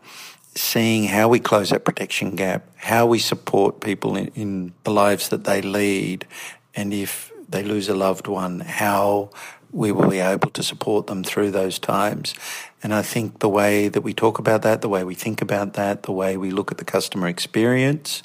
seeing 0.54 1.04
how 1.04 1.28
we 1.28 1.38
close 1.38 1.70
that 1.70 1.84
protection 1.84 2.36
gap, 2.36 2.64
how 2.76 3.06
we 3.06 3.18
support 3.18 3.80
people 3.80 4.16
in, 4.16 4.28
in 4.34 4.72
the 4.84 4.90
lives 4.90 5.28
that 5.28 5.44
they 5.44 5.62
lead, 5.62 6.26
and 6.74 6.92
if 6.92 7.30
they 7.48 7.62
lose 7.62 7.88
a 7.88 7.94
loved 7.94 8.26
one, 8.26 8.60
how 8.60 9.30
we 9.72 9.92
will 9.92 10.08
be 10.08 10.18
able 10.18 10.50
to 10.50 10.62
support 10.62 11.06
them 11.06 11.22
through 11.22 11.50
those 11.50 11.78
times. 11.78 12.34
And 12.82 12.92
I 12.92 13.02
think 13.02 13.38
the 13.38 13.48
way 13.48 13.88
that 13.88 14.00
we 14.00 14.14
talk 14.14 14.38
about 14.38 14.62
that, 14.62 14.80
the 14.80 14.88
way 14.88 15.04
we 15.04 15.14
think 15.14 15.42
about 15.42 15.74
that, 15.74 16.02
the 16.04 16.12
way 16.12 16.36
we 16.36 16.50
look 16.50 16.72
at 16.72 16.78
the 16.78 16.84
customer 16.84 17.28
experience 17.28 18.22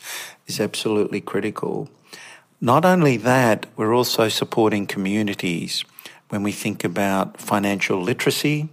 is 0.48 0.60
absolutely 0.60 1.22
critical. 1.22 1.90
Not 2.66 2.84
only 2.84 3.18
that, 3.18 3.68
we're 3.78 3.94
also 3.94 4.28
supporting 4.28 4.88
communities 4.88 5.86
when 6.30 6.42
we 6.42 6.52
think 6.52 6.84
about 6.84 7.40
financial 7.40 8.02
literacy, 8.02 8.70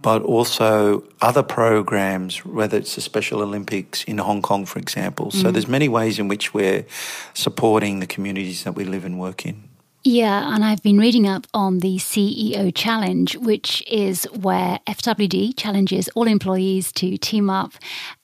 but 0.00 0.22
also 0.22 1.04
other 1.20 1.42
programs, 1.42 2.46
whether 2.46 2.78
it's 2.78 2.94
the 2.94 3.02
Special 3.02 3.42
Olympics 3.42 4.04
in 4.04 4.16
Hong 4.16 4.40
Kong, 4.40 4.64
for 4.64 4.78
example. 4.78 5.26
Mm. 5.26 5.42
So 5.42 5.50
there's 5.50 5.68
many 5.68 5.86
ways 5.86 6.18
in 6.18 6.28
which 6.28 6.54
we're 6.54 6.86
supporting 7.34 8.00
the 8.00 8.06
communities 8.06 8.64
that 8.64 8.72
we 8.72 8.84
live 8.84 9.04
and 9.04 9.20
work 9.20 9.44
in. 9.44 9.64
Yeah, 10.06 10.54
and 10.54 10.62
I've 10.62 10.82
been 10.82 10.98
reading 10.98 11.26
up 11.26 11.46
on 11.54 11.78
the 11.78 11.96
CEO 11.96 12.70
Challenge, 12.74 13.38
which 13.38 13.82
is 13.90 14.24
where 14.24 14.78
FWD 14.86 15.56
challenges 15.56 16.10
all 16.14 16.26
employees 16.26 16.92
to 16.92 17.16
team 17.16 17.48
up 17.48 17.72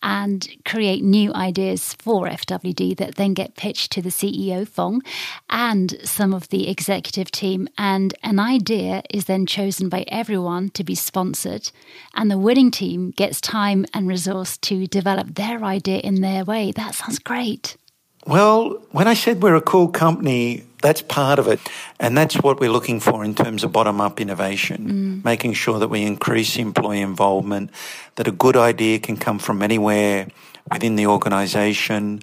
and 0.03 0.47
create 0.67 1.03
new 1.03 1.33
ideas 1.33 1.95
for 1.95 2.27
FWD 2.27 2.99
that 2.99 3.15
then 3.15 3.33
get 3.33 3.57
pitched 3.57 3.93
to 3.93 4.03
the 4.03 4.11
CEO, 4.11 4.69
Phong, 4.69 5.01
and 5.49 5.97
some 6.05 6.35
of 6.35 6.51
the 6.51 6.69
executive 6.69 7.31
team. 7.31 7.67
And 7.79 8.13
an 8.23 8.39
idea 8.39 9.03
is 9.09 9.25
then 9.25 9.47
chosen 9.47 9.89
by 9.89 10.05
everyone 10.09 10.69
to 10.71 10.85
be 10.85 10.95
sponsored, 10.95 11.71
and 12.15 12.31
the 12.31 12.37
winning 12.37 12.71
team 12.71 13.13
gets 13.13 13.41
time 13.41 13.87
and 13.95 14.07
resource 14.07 14.59
to 14.59 14.87
develop 14.87 15.35
their 15.37 15.65
idea 15.65 16.01
in 16.01 16.21
their 16.21 16.45
way. 16.45 16.73
That 16.73 16.95
sounds 16.95 17.19
great. 17.19 17.79
Well, 18.27 18.83
when 18.91 19.09
I 19.09 19.15
said 19.15 19.43
we're 19.43 19.55
a 19.55 19.63
cool 19.63 19.89
company, 19.89 20.65
that's 20.81 21.03
part 21.03 21.39
of 21.39 21.47
it. 21.47 21.61
And 21.99 22.17
that's 22.17 22.37
what 22.37 22.61
we're 22.61 22.71
looking 22.71 23.01
for 23.01 23.25
in 23.25 23.35
terms 23.35 23.65
of 23.65 23.73
bottom 23.73 24.01
up 24.01 24.21
innovation, 24.21 25.21
mm. 25.21 25.25
making 25.25 25.55
sure 25.55 25.79
that 25.79 25.89
we 25.89 26.03
increase 26.03 26.57
employee 26.57 27.01
involvement, 27.01 27.71
that 28.17 28.29
a 28.29 28.33
good 28.33 28.57
idea 28.57 28.99
can 28.99 29.17
come 29.17 29.39
from 29.39 29.63
anywhere 29.63 30.29
within 30.71 30.97
the 30.97 31.07
organization. 31.07 32.23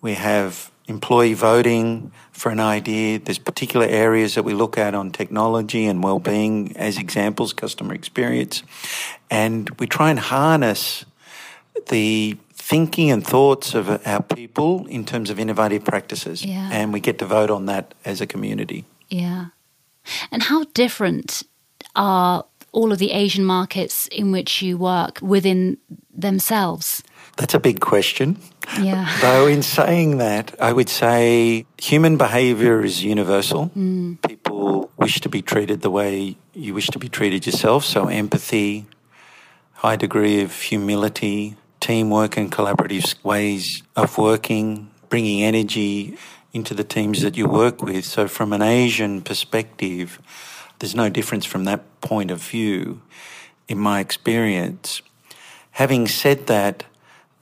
We 0.00 0.14
have 0.14 0.70
employee 0.86 1.34
voting 1.34 2.12
for 2.32 2.50
an 2.50 2.60
idea. 2.60 3.18
There's 3.18 3.38
particular 3.38 3.86
areas 3.86 4.34
that 4.34 4.44
we 4.44 4.54
look 4.54 4.76
at 4.78 4.94
on 4.94 5.10
technology 5.10 5.86
and 5.86 6.02
well-being 6.02 6.76
as 6.76 6.98
examples, 6.98 7.52
customer 7.52 7.94
experience. 7.94 8.62
And 9.30 9.70
we 9.78 9.86
try 9.86 10.10
and 10.10 10.18
harness 10.18 11.04
the 11.86 12.36
thinking 12.52 13.10
and 13.10 13.26
thoughts 13.26 13.74
of 13.74 14.06
our 14.06 14.22
people 14.22 14.86
in 14.86 15.04
terms 15.04 15.30
of 15.30 15.40
innovative 15.40 15.84
practices. 15.84 16.44
Yeah. 16.44 16.68
And 16.72 16.92
we 16.92 17.00
get 17.00 17.18
to 17.18 17.26
vote 17.26 17.50
on 17.50 17.66
that 17.66 17.94
as 18.04 18.20
a 18.20 18.26
community. 18.26 18.84
Yeah. 19.08 19.46
And 20.30 20.42
how 20.42 20.64
different 20.74 21.42
are 21.96 22.44
all 22.72 22.92
of 22.92 22.98
the 22.98 23.10
Asian 23.10 23.44
markets 23.44 24.06
in 24.08 24.30
which 24.30 24.62
you 24.62 24.78
work 24.78 25.18
within 25.20 25.78
themselves? 26.14 27.02
That's 27.36 27.54
a 27.54 27.58
big 27.58 27.80
question. 27.80 28.38
Yeah. 28.80 29.08
Though, 29.20 29.46
in 29.46 29.62
saying 29.62 30.18
that, 30.18 30.54
I 30.60 30.72
would 30.72 30.88
say 30.88 31.66
human 31.78 32.16
behavior 32.16 32.84
is 32.84 33.02
universal. 33.02 33.70
Mm. 33.76 34.20
People 34.22 34.90
wish 34.96 35.20
to 35.20 35.28
be 35.28 35.42
treated 35.42 35.80
the 35.80 35.90
way 35.90 36.36
you 36.54 36.74
wish 36.74 36.88
to 36.88 36.98
be 36.98 37.08
treated 37.08 37.46
yourself. 37.46 37.84
So, 37.84 38.08
empathy, 38.08 38.86
high 39.72 39.96
degree 39.96 40.42
of 40.42 40.54
humility, 40.54 41.56
teamwork 41.80 42.36
and 42.36 42.52
collaborative 42.52 43.22
ways 43.24 43.82
of 43.96 44.16
working, 44.18 44.90
bringing 45.08 45.42
energy 45.42 46.16
into 46.52 46.74
the 46.74 46.84
teams 46.84 47.22
that 47.22 47.36
you 47.36 47.48
work 47.48 47.82
with. 47.82 48.04
So, 48.04 48.28
from 48.28 48.52
an 48.52 48.62
Asian 48.62 49.22
perspective, 49.22 50.20
there's 50.78 50.94
no 50.94 51.08
difference 51.08 51.44
from 51.44 51.64
that 51.64 52.00
point 52.00 52.30
of 52.30 52.42
view, 52.42 53.00
in 53.68 53.78
my 53.78 54.00
experience. 54.00 55.02
Having 55.72 56.08
said 56.08 56.46
that, 56.48 56.84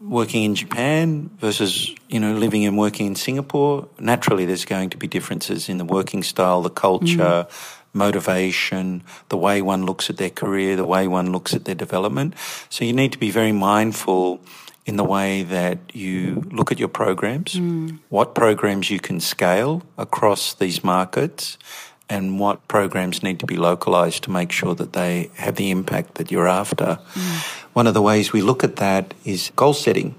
working 0.01 0.45
in 0.45 0.55
Japan 0.55 1.31
versus, 1.39 1.93
you 2.09 2.21
know, 2.21 2.35
living 2.35 2.65
and 2.65 2.79
working 2.79 3.07
in 3.07 3.15
Singapore, 3.17 3.89
naturally 3.99 4.45
there's 4.45 4.65
going 4.65 4.91
to 4.91 4.97
be 4.97 5.07
differences 5.07 5.69
in 5.69 5.79
the 5.79 5.85
working 5.85 6.23
style, 6.23 6.63
the 6.63 6.71
culture, 6.71 7.47
mm. 7.49 7.78
Motivation, 7.99 9.03
the 9.29 9.37
way 9.37 9.61
one 9.61 9.85
looks 9.85 10.09
at 10.09 10.17
their 10.17 10.31
career, 10.31 10.77
the 10.77 10.87
way 10.87 11.07
one 11.07 11.33
looks 11.33 11.53
at 11.53 11.65
their 11.65 11.75
development. 11.75 12.35
So 12.71 12.85
you 12.85 12.93
need 12.93 13.13
to 13.13 13.19
be 13.19 13.31
very 13.31 13.53
mindful 13.53 14.41
in 14.87 14.97
the 14.97 15.05
way 15.05 15.43
that 15.43 15.79
you 15.93 16.43
look 16.51 16.73
at 16.73 16.79
your 16.79 16.89
programs, 16.89 17.55
mm. 17.55 17.99
what 18.09 18.35
programs 18.35 18.89
you 18.89 18.99
can 18.99 19.21
scale 19.21 19.83
across 19.99 20.55
these 20.55 20.83
markets, 20.83 21.59
and 22.09 22.41
what 22.41 22.67
programs 22.69 23.23
need 23.23 23.39
to 23.41 23.47
be 23.47 23.57
localized 23.57 24.23
to 24.25 24.31
make 24.31 24.51
sure 24.51 24.75
that 24.75 24.95
they 24.95 25.31
have 25.35 25.57
the 25.57 25.71
impact 25.71 26.15
that 26.15 26.31
you're 26.31 26.49
after. 26.49 26.99
Mm. 27.13 27.67
One 27.75 27.87
of 27.87 27.93
the 27.93 28.01
ways 28.01 28.33
we 28.33 28.41
look 28.41 28.65
at 28.65 28.77
that 28.77 29.13
is 29.27 29.53
goal 29.57 29.75
setting. 29.75 30.15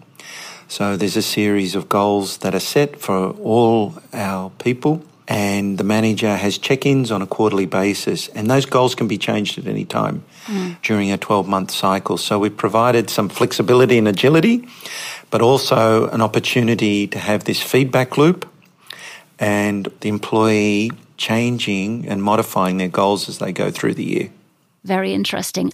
So 0.67 0.95
there's 0.95 1.17
a 1.17 1.23
series 1.23 1.73
of 1.73 1.89
goals 1.89 2.37
that 2.37 2.53
are 2.53 2.59
set 2.59 3.01
for 3.01 3.31
all 3.41 3.95
our 4.13 4.51
people 4.59 5.03
and 5.29 5.77
the 5.77 5.83
manager 5.83 6.35
has 6.35 6.57
check-ins 6.57 7.11
on 7.11 7.21
a 7.21 7.27
quarterly 7.27 7.67
basis 7.67 8.27
and 8.29 8.49
those 8.49 8.65
goals 8.65 8.95
can 8.95 9.07
be 9.07 9.17
changed 9.17 9.59
at 9.59 9.67
any 9.67 9.85
time 9.85 10.23
mm. 10.47 10.81
during 10.81 11.11
a 11.11 11.17
12-month 11.19 11.69
cycle. 11.69 12.17
So 12.17 12.39
we've 12.39 12.57
provided 12.57 13.11
some 13.11 13.29
flexibility 13.29 13.99
and 13.99 14.07
agility 14.07 14.67
but 15.29 15.41
also 15.41 16.09
an 16.09 16.21
opportunity 16.21 17.05
to 17.07 17.19
have 17.19 17.43
this 17.43 17.61
feedback 17.61 18.17
loop 18.17 18.49
and 19.37 19.87
the 20.01 20.09
employee 20.09 20.91
changing 21.17 22.07
and 22.07 22.23
modifying 22.23 22.77
their 22.77 22.89
goals 22.89 23.29
as 23.29 23.37
they 23.37 23.51
go 23.51 23.69
through 23.69 23.93
the 23.93 24.03
year. 24.03 24.29
Very 24.83 25.13
interesting. 25.13 25.71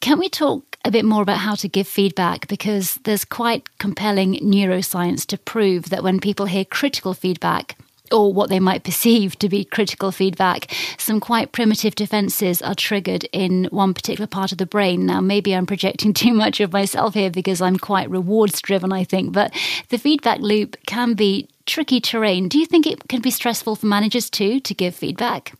Can 0.00 0.18
we 0.18 0.28
talk 0.28 0.76
a 0.84 0.90
bit 0.90 1.04
more 1.04 1.22
about 1.22 1.38
how 1.38 1.54
to 1.54 1.68
give 1.68 1.88
feedback? 1.88 2.48
Because 2.48 2.96
there's 3.04 3.24
quite 3.24 3.78
compelling 3.78 4.34
neuroscience 4.34 5.24
to 5.26 5.38
prove 5.38 5.90
that 5.90 6.02
when 6.02 6.20
people 6.20 6.46
hear 6.46 6.64
critical 6.64 7.14
feedback, 7.14 7.78
or 8.12 8.32
what 8.32 8.50
they 8.50 8.60
might 8.60 8.84
perceive 8.84 9.38
to 9.38 9.48
be 9.48 9.64
critical 9.64 10.12
feedback, 10.12 10.72
some 10.98 11.20
quite 11.20 11.52
primitive 11.52 11.94
defenses 11.94 12.62
are 12.62 12.74
triggered 12.74 13.24
in 13.32 13.64
one 13.70 13.94
particular 13.94 14.26
part 14.26 14.52
of 14.52 14.58
the 14.58 14.66
brain. 14.66 15.06
Now, 15.06 15.20
maybe 15.20 15.54
I'm 15.54 15.66
projecting 15.66 16.12
too 16.14 16.34
much 16.34 16.60
of 16.60 16.72
myself 16.72 17.14
here 17.14 17.30
because 17.30 17.60
I'm 17.60 17.78
quite 17.78 18.10
rewards 18.10 18.60
driven, 18.60 18.92
I 18.92 19.04
think, 19.04 19.32
but 19.32 19.52
the 19.88 19.98
feedback 19.98 20.40
loop 20.40 20.76
can 20.86 21.14
be 21.14 21.48
tricky 21.66 22.00
terrain. 22.00 22.48
Do 22.48 22.58
you 22.58 22.66
think 22.66 22.86
it 22.86 23.08
can 23.08 23.20
be 23.20 23.30
stressful 23.30 23.76
for 23.76 23.86
managers 23.86 24.30
too 24.30 24.60
to 24.60 24.74
give 24.74 24.94
feedback? 24.94 25.52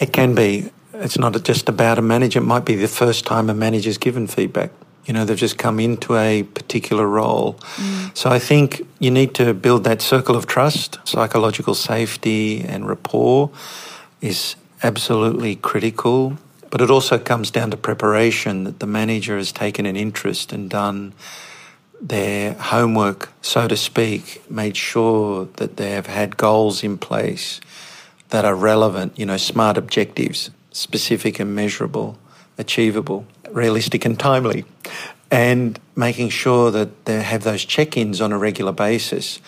It 0.00 0.12
can 0.12 0.34
be. 0.34 0.70
It's 0.94 1.18
not 1.18 1.40
just 1.42 1.68
about 1.68 1.98
a 1.98 2.02
manager. 2.02 2.40
It 2.40 2.44
might 2.44 2.64
be 2.64 2.76
the 2.76 2.88
first 2.88 3.26
time 3.26 3.50
a 3.50 3.54
manager's 3.54 3.98
given 3.98 4.26
feedback. 4.26 4.70
You 5.06 5.12
know, 5.14 5.24
they've 5.24 5.36
just 5.36 5.58
come 5.58 5.80
into 5.80 6.16
a 6.16 6.42
particular 6.42 7.06
role. 7.06 7.54
Mm. 7.76 8.16
So 8.16 8.30
I 8.30 8.38
think 8.38 8.86
you 8.98 9.10
need 9.10 9.34
to 9.34 9.52
build 9.52 9.84
that 9.84 10.00
circle 10.00 10.36
of 10.36 10.46
trust. 10.46 10.98
Psychological 11.04 11.74
safety 11.74 12.62
and 12.62 12.88
rapport 12.88 13.50
is 14.20 14.56
absolutely 14.82 15.56
critical. 15.56 16.38
But 16.70 16.80
it 16.80 16.90
also 16.90 17.18
comes 17.18 17.50
down 17.50 17.70
to 17.70 17.76
preparation 17.76 18.64
that 18.64 18.80
the 18.80 18.86
manager 18.86 19.36
has 19.36 19.52
taken 19.52 19.86
an 19.86 19.96
interest 19.96 20.52
and 20.52 20.68
done 20.70 21.12
their 22.00 22.54
homework, 22.54 23.30
so 23.40 23.68
to 23.68 23.76
speak, 23.76 24.42
made 24.50 24.76
sure 24.76 25.48
that 25.56 25.76
they 25.76 25.92
have 25.92 26.06
had 26.06 26.36
goals 26.36 26.82
in 26.82 26.98
place 26.98 27.60
that 28.30 28.44
are 28.44 28.54
relevant, 28.54 29.18
you 29.18 29.24
know, 29.24 29.36
smart 29.36 29.78
objectives, 29.78 30.50
specific 30.72 31.38
and 31.38 31.54
measurable, 31.54 32.18
achievable, 32.58 33.26
realistic 33.50 34.04
and 34.04 34.18
timely, 34.18 34.64
and 35.30 35.78
making 35.96 36.28
sure 36.30 36.70
that 36.70 37.04
they 37.04 37.22
have 37.22 37.42
those 37.42 37.64
check 37.64 37.96
ins 37.96 38.20
on 38.20 38.32
a 38.32 38.38
regular 38.38 38.72
basis. 38.72 39.40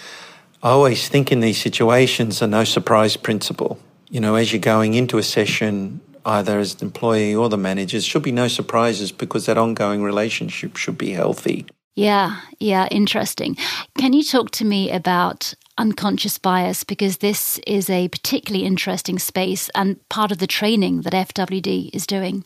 I 0.62 0.70
always 0.70 1.08
think 1.08 1.30
in 1.30 1.40
these 1.40 1.60
situations 1.60 2.42
a 2.42 2.46
no 2.46 2.64
surprise 2.64 3.16
principle. 3.16 3.78
You 4.08 4.20
know, 4.20 4.34
as 4.34 4.52
you're 4.52 4.60
going 4.60 4.94
into 4.94 5.18
a 5.18 5.22
session, 5.22 6.00
either 6.24 6.58
as 6.58 6.76
the 6.76 6.86
employee 6.86 7.34
or 7.34 7.48
the 7.48 7.56
manager, 7.56 8.00
should 8.00 8.22
be 8.22 8.32
no 8.32 8.48
surprises 8.48 9.12
because 9.12 9.46
that 9.46 9.58
ongoing 9.58 10.02
relationship 10.02 10.76
should 10.76 10.98
be 10.98 11.10
healthy. 11.10 11.66
Yeah, 11.94 12.40
yeah, 12.60 12.88
interesting. 12.90 13.56
Can 13.96 14.12
you 14.12 14.22
talk 14.22 14.50
to 14.52 14.64
me 14.64 14.90
about 14.90 15.54
unconscious 15.78 16.36
bias? 16.36 16.84
Because 16.84 17.18
this 17.18 17.58
is 17.66 17.88
a 17.88 18.08
particularly 18.08 18.66
interesting 18.66 19.18
space 19.18 19.70
and 19.74 20.06
part 20.08 20.30
of 20.30 20.38
the 20.38 20.46
training 20.46 21.02
that 21.02 21.14
FWD 21.14 21.90
is 21.94 22.06
doing. 22.06 22.44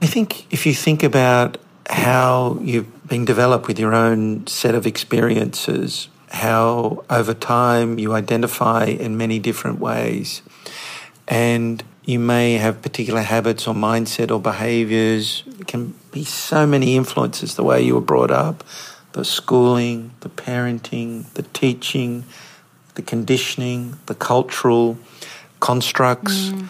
I 0.00 0.06
think 0.06 0.52
if 0.52 0.66
you 0.66 0.74
think 0.74 1.02
about 1.02 1.58
how 1.88 2.58
you've 2.62 3.08
been 3.08 3.24
developed 3.24 3.66
with 3.66 3.78
your 3.78 3.94
own 3.94 4.46
set 4.46 4.74
of 4.74 4.86
experiences, 4.86 6.08
how 6.30 7.04
over 7.08 7.34
time 7.34 7.98
you 7.98 8.12
identify 8.12 8.84
in 8.84 9.16
many 9.16 9.38
different 9.38 9.80
ways, 9.80 10.42
and 11.26 11.82
you 12.04 12.18
may 12.18 12.54
have 12.54 12.80
particular 12.80 13.20
habits 13.20 13.66
or 13.66 13.74
mindset 13.74 14.30
or 14.30 14.40
behaviors. 14.40 15.42
It 15.60 15.66
can 15.66 15.92
be 16.10 16.24
so 16.24 16.66
many 16.66 16.96
influences 16.96 17.54
the 17.54 17.62
way 17.62 17.82
you 17.82 17.94
were 17.94 18.00
brought 18.00 18.30
up, 18.30 18.64
the 19.12 19.26
schooling, 19.26 20.12
the 20.20 20.30
parenting, 20.30 21.30
the 21.34 21.42
teaching, 21.42 22.24
the 22.94 23.02
conditioning, 23.02 23.98
the 24.06 24.14
cultural 24.14 24.96
constructs 25.60 26.48
mm. 26.48 26.68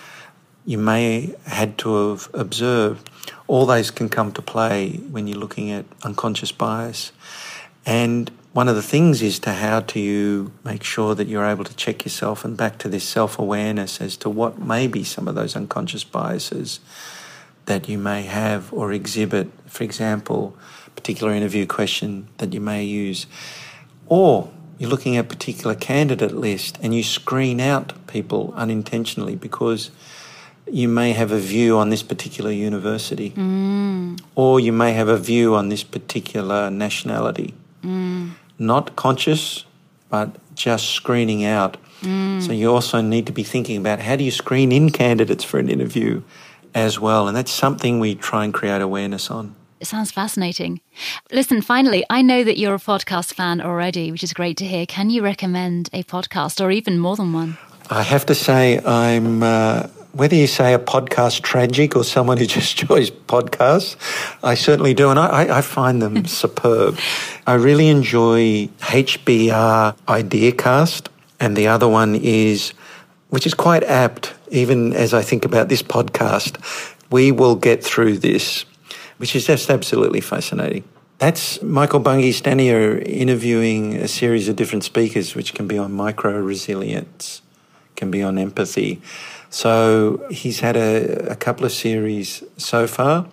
you 0.66 0.76
may 0.76 1.34
had 1.46 1.78
to 1.78 2.10
have 2.10 2.28
observed. 2.34 3.08
All 3.48 3.66
those 3.66 3.90
can 3.90 4.08
come 4.08 4.30
to 4.32 4.42
play 4.42 4.92
when 5.10 5.26
you're 5.26 5.38
looking 5.38 5.70
at 5.70 5.84
unconscious 6.04 6.52
bias. 6.52 7.10
And 7.84 8.30
one 8.52 8.68
of 8.68 8.76
the 8.76 8.82
things 8.82 9.22
is 9.22 9.38
to 9.40 9.52
how 9.54 9.80
do 9.80 9.98
you 9.98 10.52
make 10.64 10.84
sure 10.84 11.14
that 11.14 11.26
you're 11.26 11.44
able 11.44 11.64
to 11.64 11.74
check 11.74 12.04
yourself 12.04 12.44
and 12.44 12.56
back 12.56 12.78
to 12.78 12.88
this 12.88 13.04
self 13.04 13.38
awareness 13.38 14.00
as 14.00 14.16
to 14.18 14.30
what 14.30 14.58
may 14.58 14.86
be 14.86 15.02
some 15.02 15.26
of 15.26 15.34
those 15.34 15.56
unconscious 15.56 16.04
biases 16.04 16.80
that 17.66 17.88
you 17.88 17.98
may 17.98 18.22
have 18.22 18.72
or 18.72 18.92
exhibit. 18.92 19.48
For 19.66 19.84
example, 19.84 20.56
particular 20.96 21.32
interview 21.32 21.66
question 21.66 22.28
that 22.38 22.52
you 22.52 22.60
may 22.60 22.84
use. 22.84 23.26
Or 24.06 24.50
you're 24.78 24.90
looking 24.90 25.16
at 25.16 25.24
a 25.24 25.28
particular 25.28 25.74
candidate 25.74 26.32
list 26.32 26.78
and 26.82 26.94
you 26.94 27.02
screen 27.02 27.60
out 27.60 28.06
people 28.06 28.52
unintentionally 28.56 29.36
because 29.36 29.90
you 30.70 30.88
may 30.88 31.12
have 31.12 31.32
a 31.32 31.38
view 31.38 31.78
on 31.78 31.90
this 31.90 32.02
particular 32.02 32.50
university, 32.50 33.30
mm. 33.30 34.20
or 34.34 34.60
you 34.60 34.72
may 34.72 34.92
have 34.92 35.08
a 35.08 35.18
view 35.18 35.54
on 35.54 35.68
this 35.68 35.84
particular 35.84 36.70
nationality. 36.70 37.54
Mm 37.82 38.32
not 38.58 38.96
conscious, 38.96 39.64
but 40.08 40.36
just 40.54 40.90
screening 40.90 41.44
out. 41.44 41.76
Mm. 42.02 42.42
So 42.42 42.52
you 42.52 42.72
also 42.72 43.00
need 43.00 43.26
to 43.26 43.32
be 43.32 43.42
thinking 43.42 43.76
about 43.76 44.00
how 44.00 44.16
do 44.16 44.24
you 44.24 44.30
screen 44.30 44.72
in 44.72 44.90
candidates 44.90 45.44
for 45.44 45.58
an 45.58 45.68
interview 45.68 46.22
as 46.74 47.00
well. 47.00 47.28
And 47.28 47.36
that's 47.36 47.50
something 47.50 47.98
we 47.98 48.14
try 48.14 48.44
and 48.44 48.52
create 48.52 48.82
awareness 48.82 49.30
on. 49.30 49.54
It 49.80 49.86
sounds 49.86 50.10
fascinating. 50.10 50.80
Listen, 51.30 51.62
finally, 51.62 52.04
I 52.10 52.20
know 52.20 52.42
that 52.42 52.58
you're 52.58 52.74
a 52.74 52.80
podcast 52.80 53.34
fan 53.34 53.60
already, 53.60 54.10
which 54.10 54.24
is 54.24 54.32
great 54.32 54.56
to 54.56 54.64
hear. 54.64 54.86
Can 54.86 55.08
you 55.08 55.22
recommend 55.22 55.88
a 55.92 56.02
podcast 56.02 56.64
or 56.64 56.72
even 56.72 56.98
more 56.98 57.14
than 57.14 57.32
one? 57.32 57.58
I 57.88 58.02
have 58.02 58.26
to 58.26 58.34
say, 58.34 58.80
I'm 58.84 59.42
uh, 59.42 59.88
whether 60.12 60.34
you 60.34 60.46
say 60.46 60.74
a 60.74 60.78
podcast 60.78 61.42
tragic 61.42 61.94
or 61.96 62.04
someone 62.04 62.38
who 62.38 62.46
just 62.58 62.80
enjoys 62.80 63.10
podcasts, 63.10 63.96
I 64.42 64.54
certainly 64.54 64.94
do, 64.94 65.10
and 65.10 65.18
I, 65.18 65.58
I 65.58 65.60
find 65.60 66.00
them 66.02 66.26
superb. 66.42 66.98
I 67.46 67.54
really 67.54 67.88
enjoy 67.88 68.68
HBR 68.80 69.96
Ideacast, 70.06 71.08
and 71.40 71.56
the 71.56 71.68
other 71.68 71.88
one 71.88 72.14
is, 72.14 72.72
which 73.30 73.46
is 73.46 73.54
quite 73.54 73.84
apt, 73.84 74.34
even 74.50 74.92
as 74.92 75.14
I 75.14 75.22
think 75.22 75.44
about 75.44 75.68
this 75.68 75.82
podcast, 75.82 76.58
we 77.10 77.32
will 77.32 77.56
get 77.56 77.84
through 77.84 78.18
this, 78.18 78.64
which 79.18 79.34
is 79.34 79.46
just 79.46 79.70
absolutely 79.70 80.20
fascinating. 80.20 80.84
That's 81.18 81.60
Michael 81.62 81.98
Bungay 81.98 82.30
Stanier 82.30 83.02
interviewing 83.04 83.96
a 83.96 84.06
series 84.06 84.48
of 84.48 84.54
different 84.54 84.84
speakers, 84.84 85.34
which 85.34 85.52
can 85.52 85.66
be 85.66 85.76
on 85.76 85.92
micro 85.92 86.38
resilience, 86.38 87.42
can 87.96 88.10
be 88.10 88.22
on 88.22 88.38
empathy. 88.38 89.02
So 89.50 90.26
he's 90.30 90.60
had 90.60 90.76
a, 90.76 91.30
a 91.30 91.36
couple 91.36 91.64
of 91.64 91.72
series 91.72 92.42
so 92.56 92.86
far, 92.86 93.26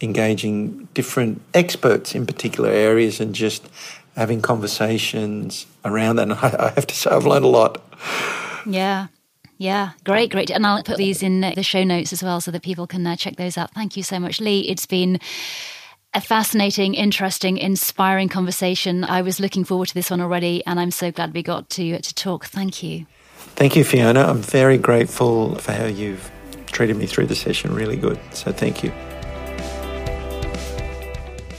engaging 0.00 0.88
different 0.94 1.42
experts 1.54 2.14
in 2.14 2.26
particular 2.26 2.70
areas 2.70 3.20
and 3.20 3.34
just 3.34 3.66
having 4.16 4.40
conversations 4.40 5.66
around 5.84 6.16
that. 6.16 6.22
And 6.22 6.32
I, 6.40 6.66
I 6.66 6.72
have 6.74 6.86
to 6.86 6.94
say, 6.94 7.10
I've 7.10 7.26
learned 7.26 7.44
a 7.44 7.48
lot. 7.48 7.82
Yeah. 8.66 9.08
Yeah, 9.58 9.92
great, 10.04 10.30
great. 10.30 10.50
And 10.50 10.66
I'll 10.66 10.82
put 10.82 10.98
these 10.98 11.22
in 11.22 11.40
the 11.40 11.62
show 11.62 11.82
notes 11.82 12.12
as 12.12 12.22
well 12.22 12.42
so 12.42 12.50
that 12.50 12.62
people 12.62 12.86
can 12.86 13.06
uh, 13.06 13.16
check 13.16 13.36
those 13.36 13.56
out. 13.56 13.72
Thank 13.72 13.96
you 13.96 14.02
so 14.02 14.20
much, 14.20 14.38
Lee. 14.38 14.68
It's 14.68 14.84
been 14.84 15.18
a 16.12 16.20
fascinating, 16.20 16.94
interesting, 16.94 17.56
inspiring 17.56 18.28
conversation. 18.28 19.02
I 19.02 19.22
was 19.22 19.40
looking 19.40 19.64
forward 19.64 19.88
to 19.88 19.94
this 19.94 20.10
one 20.10 20.20
already, 20.20 20.64
and 20.66 20.78
I'm 20.78 20.90
so 20.90 21.10
glad 21.10 21.32
we 21.32 21.42
got 21.42 21.70
to, 21.70 21.98
to 21.98 22.14
talk. 22.14 22.44
Thank 22.46 22.82
you. 22.82 23.06
Thank 23.54 23.76
you, 23.76 23.84
Fiona. 23.84 24.20
I'm 24.20 24.42
very 24.42 24.78
grateful 24.78 25.56
for 25.56 25.72
how 25.72 25.86
you've 25.86 26.30
treated 26.66 26.96
me 26.96 27.06
through 27.06 27.26
the 27.26 27.34
session. 27.34 27.74
Really 27.74 27.96
good. 27.96 28.18
So 28.32 28.52
thank 28.52 28.82
you. 28.82 28.92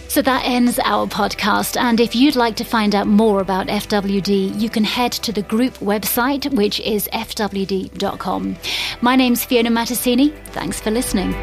So 0.08 0.22
that 0.24 0.44
ends 0.46 0.80
our 0.80 1.06
podcast. 1.06 1.78
And 1.80 2.00
if 2.00 2.16
you'd 2.16 2.36
like 2.36 2.56
to 2.56 2.64
find 2.64 2.96
out 2.96 3.08
more 3.08 3.40
about 3.40 3.68
FWD, 3.68 4.60
you 4.60 4.70
can 4.70 4.84
head 4.84 5.12
to 5.12 5.32
the 5.32 5.44
group 5.44 5.76
website, 5.76 6.52
which 6.56 6.80
is 6.80 7.08
fwd.com. 7.14 8.58
My 9.02 9.16
name's 9.16 9.46
Fiona 9.46 9.70
Mattisini. 9.70 10.34
Thanks 10.48 10.80
for 10.80 10.90
listening. 10.90 11.36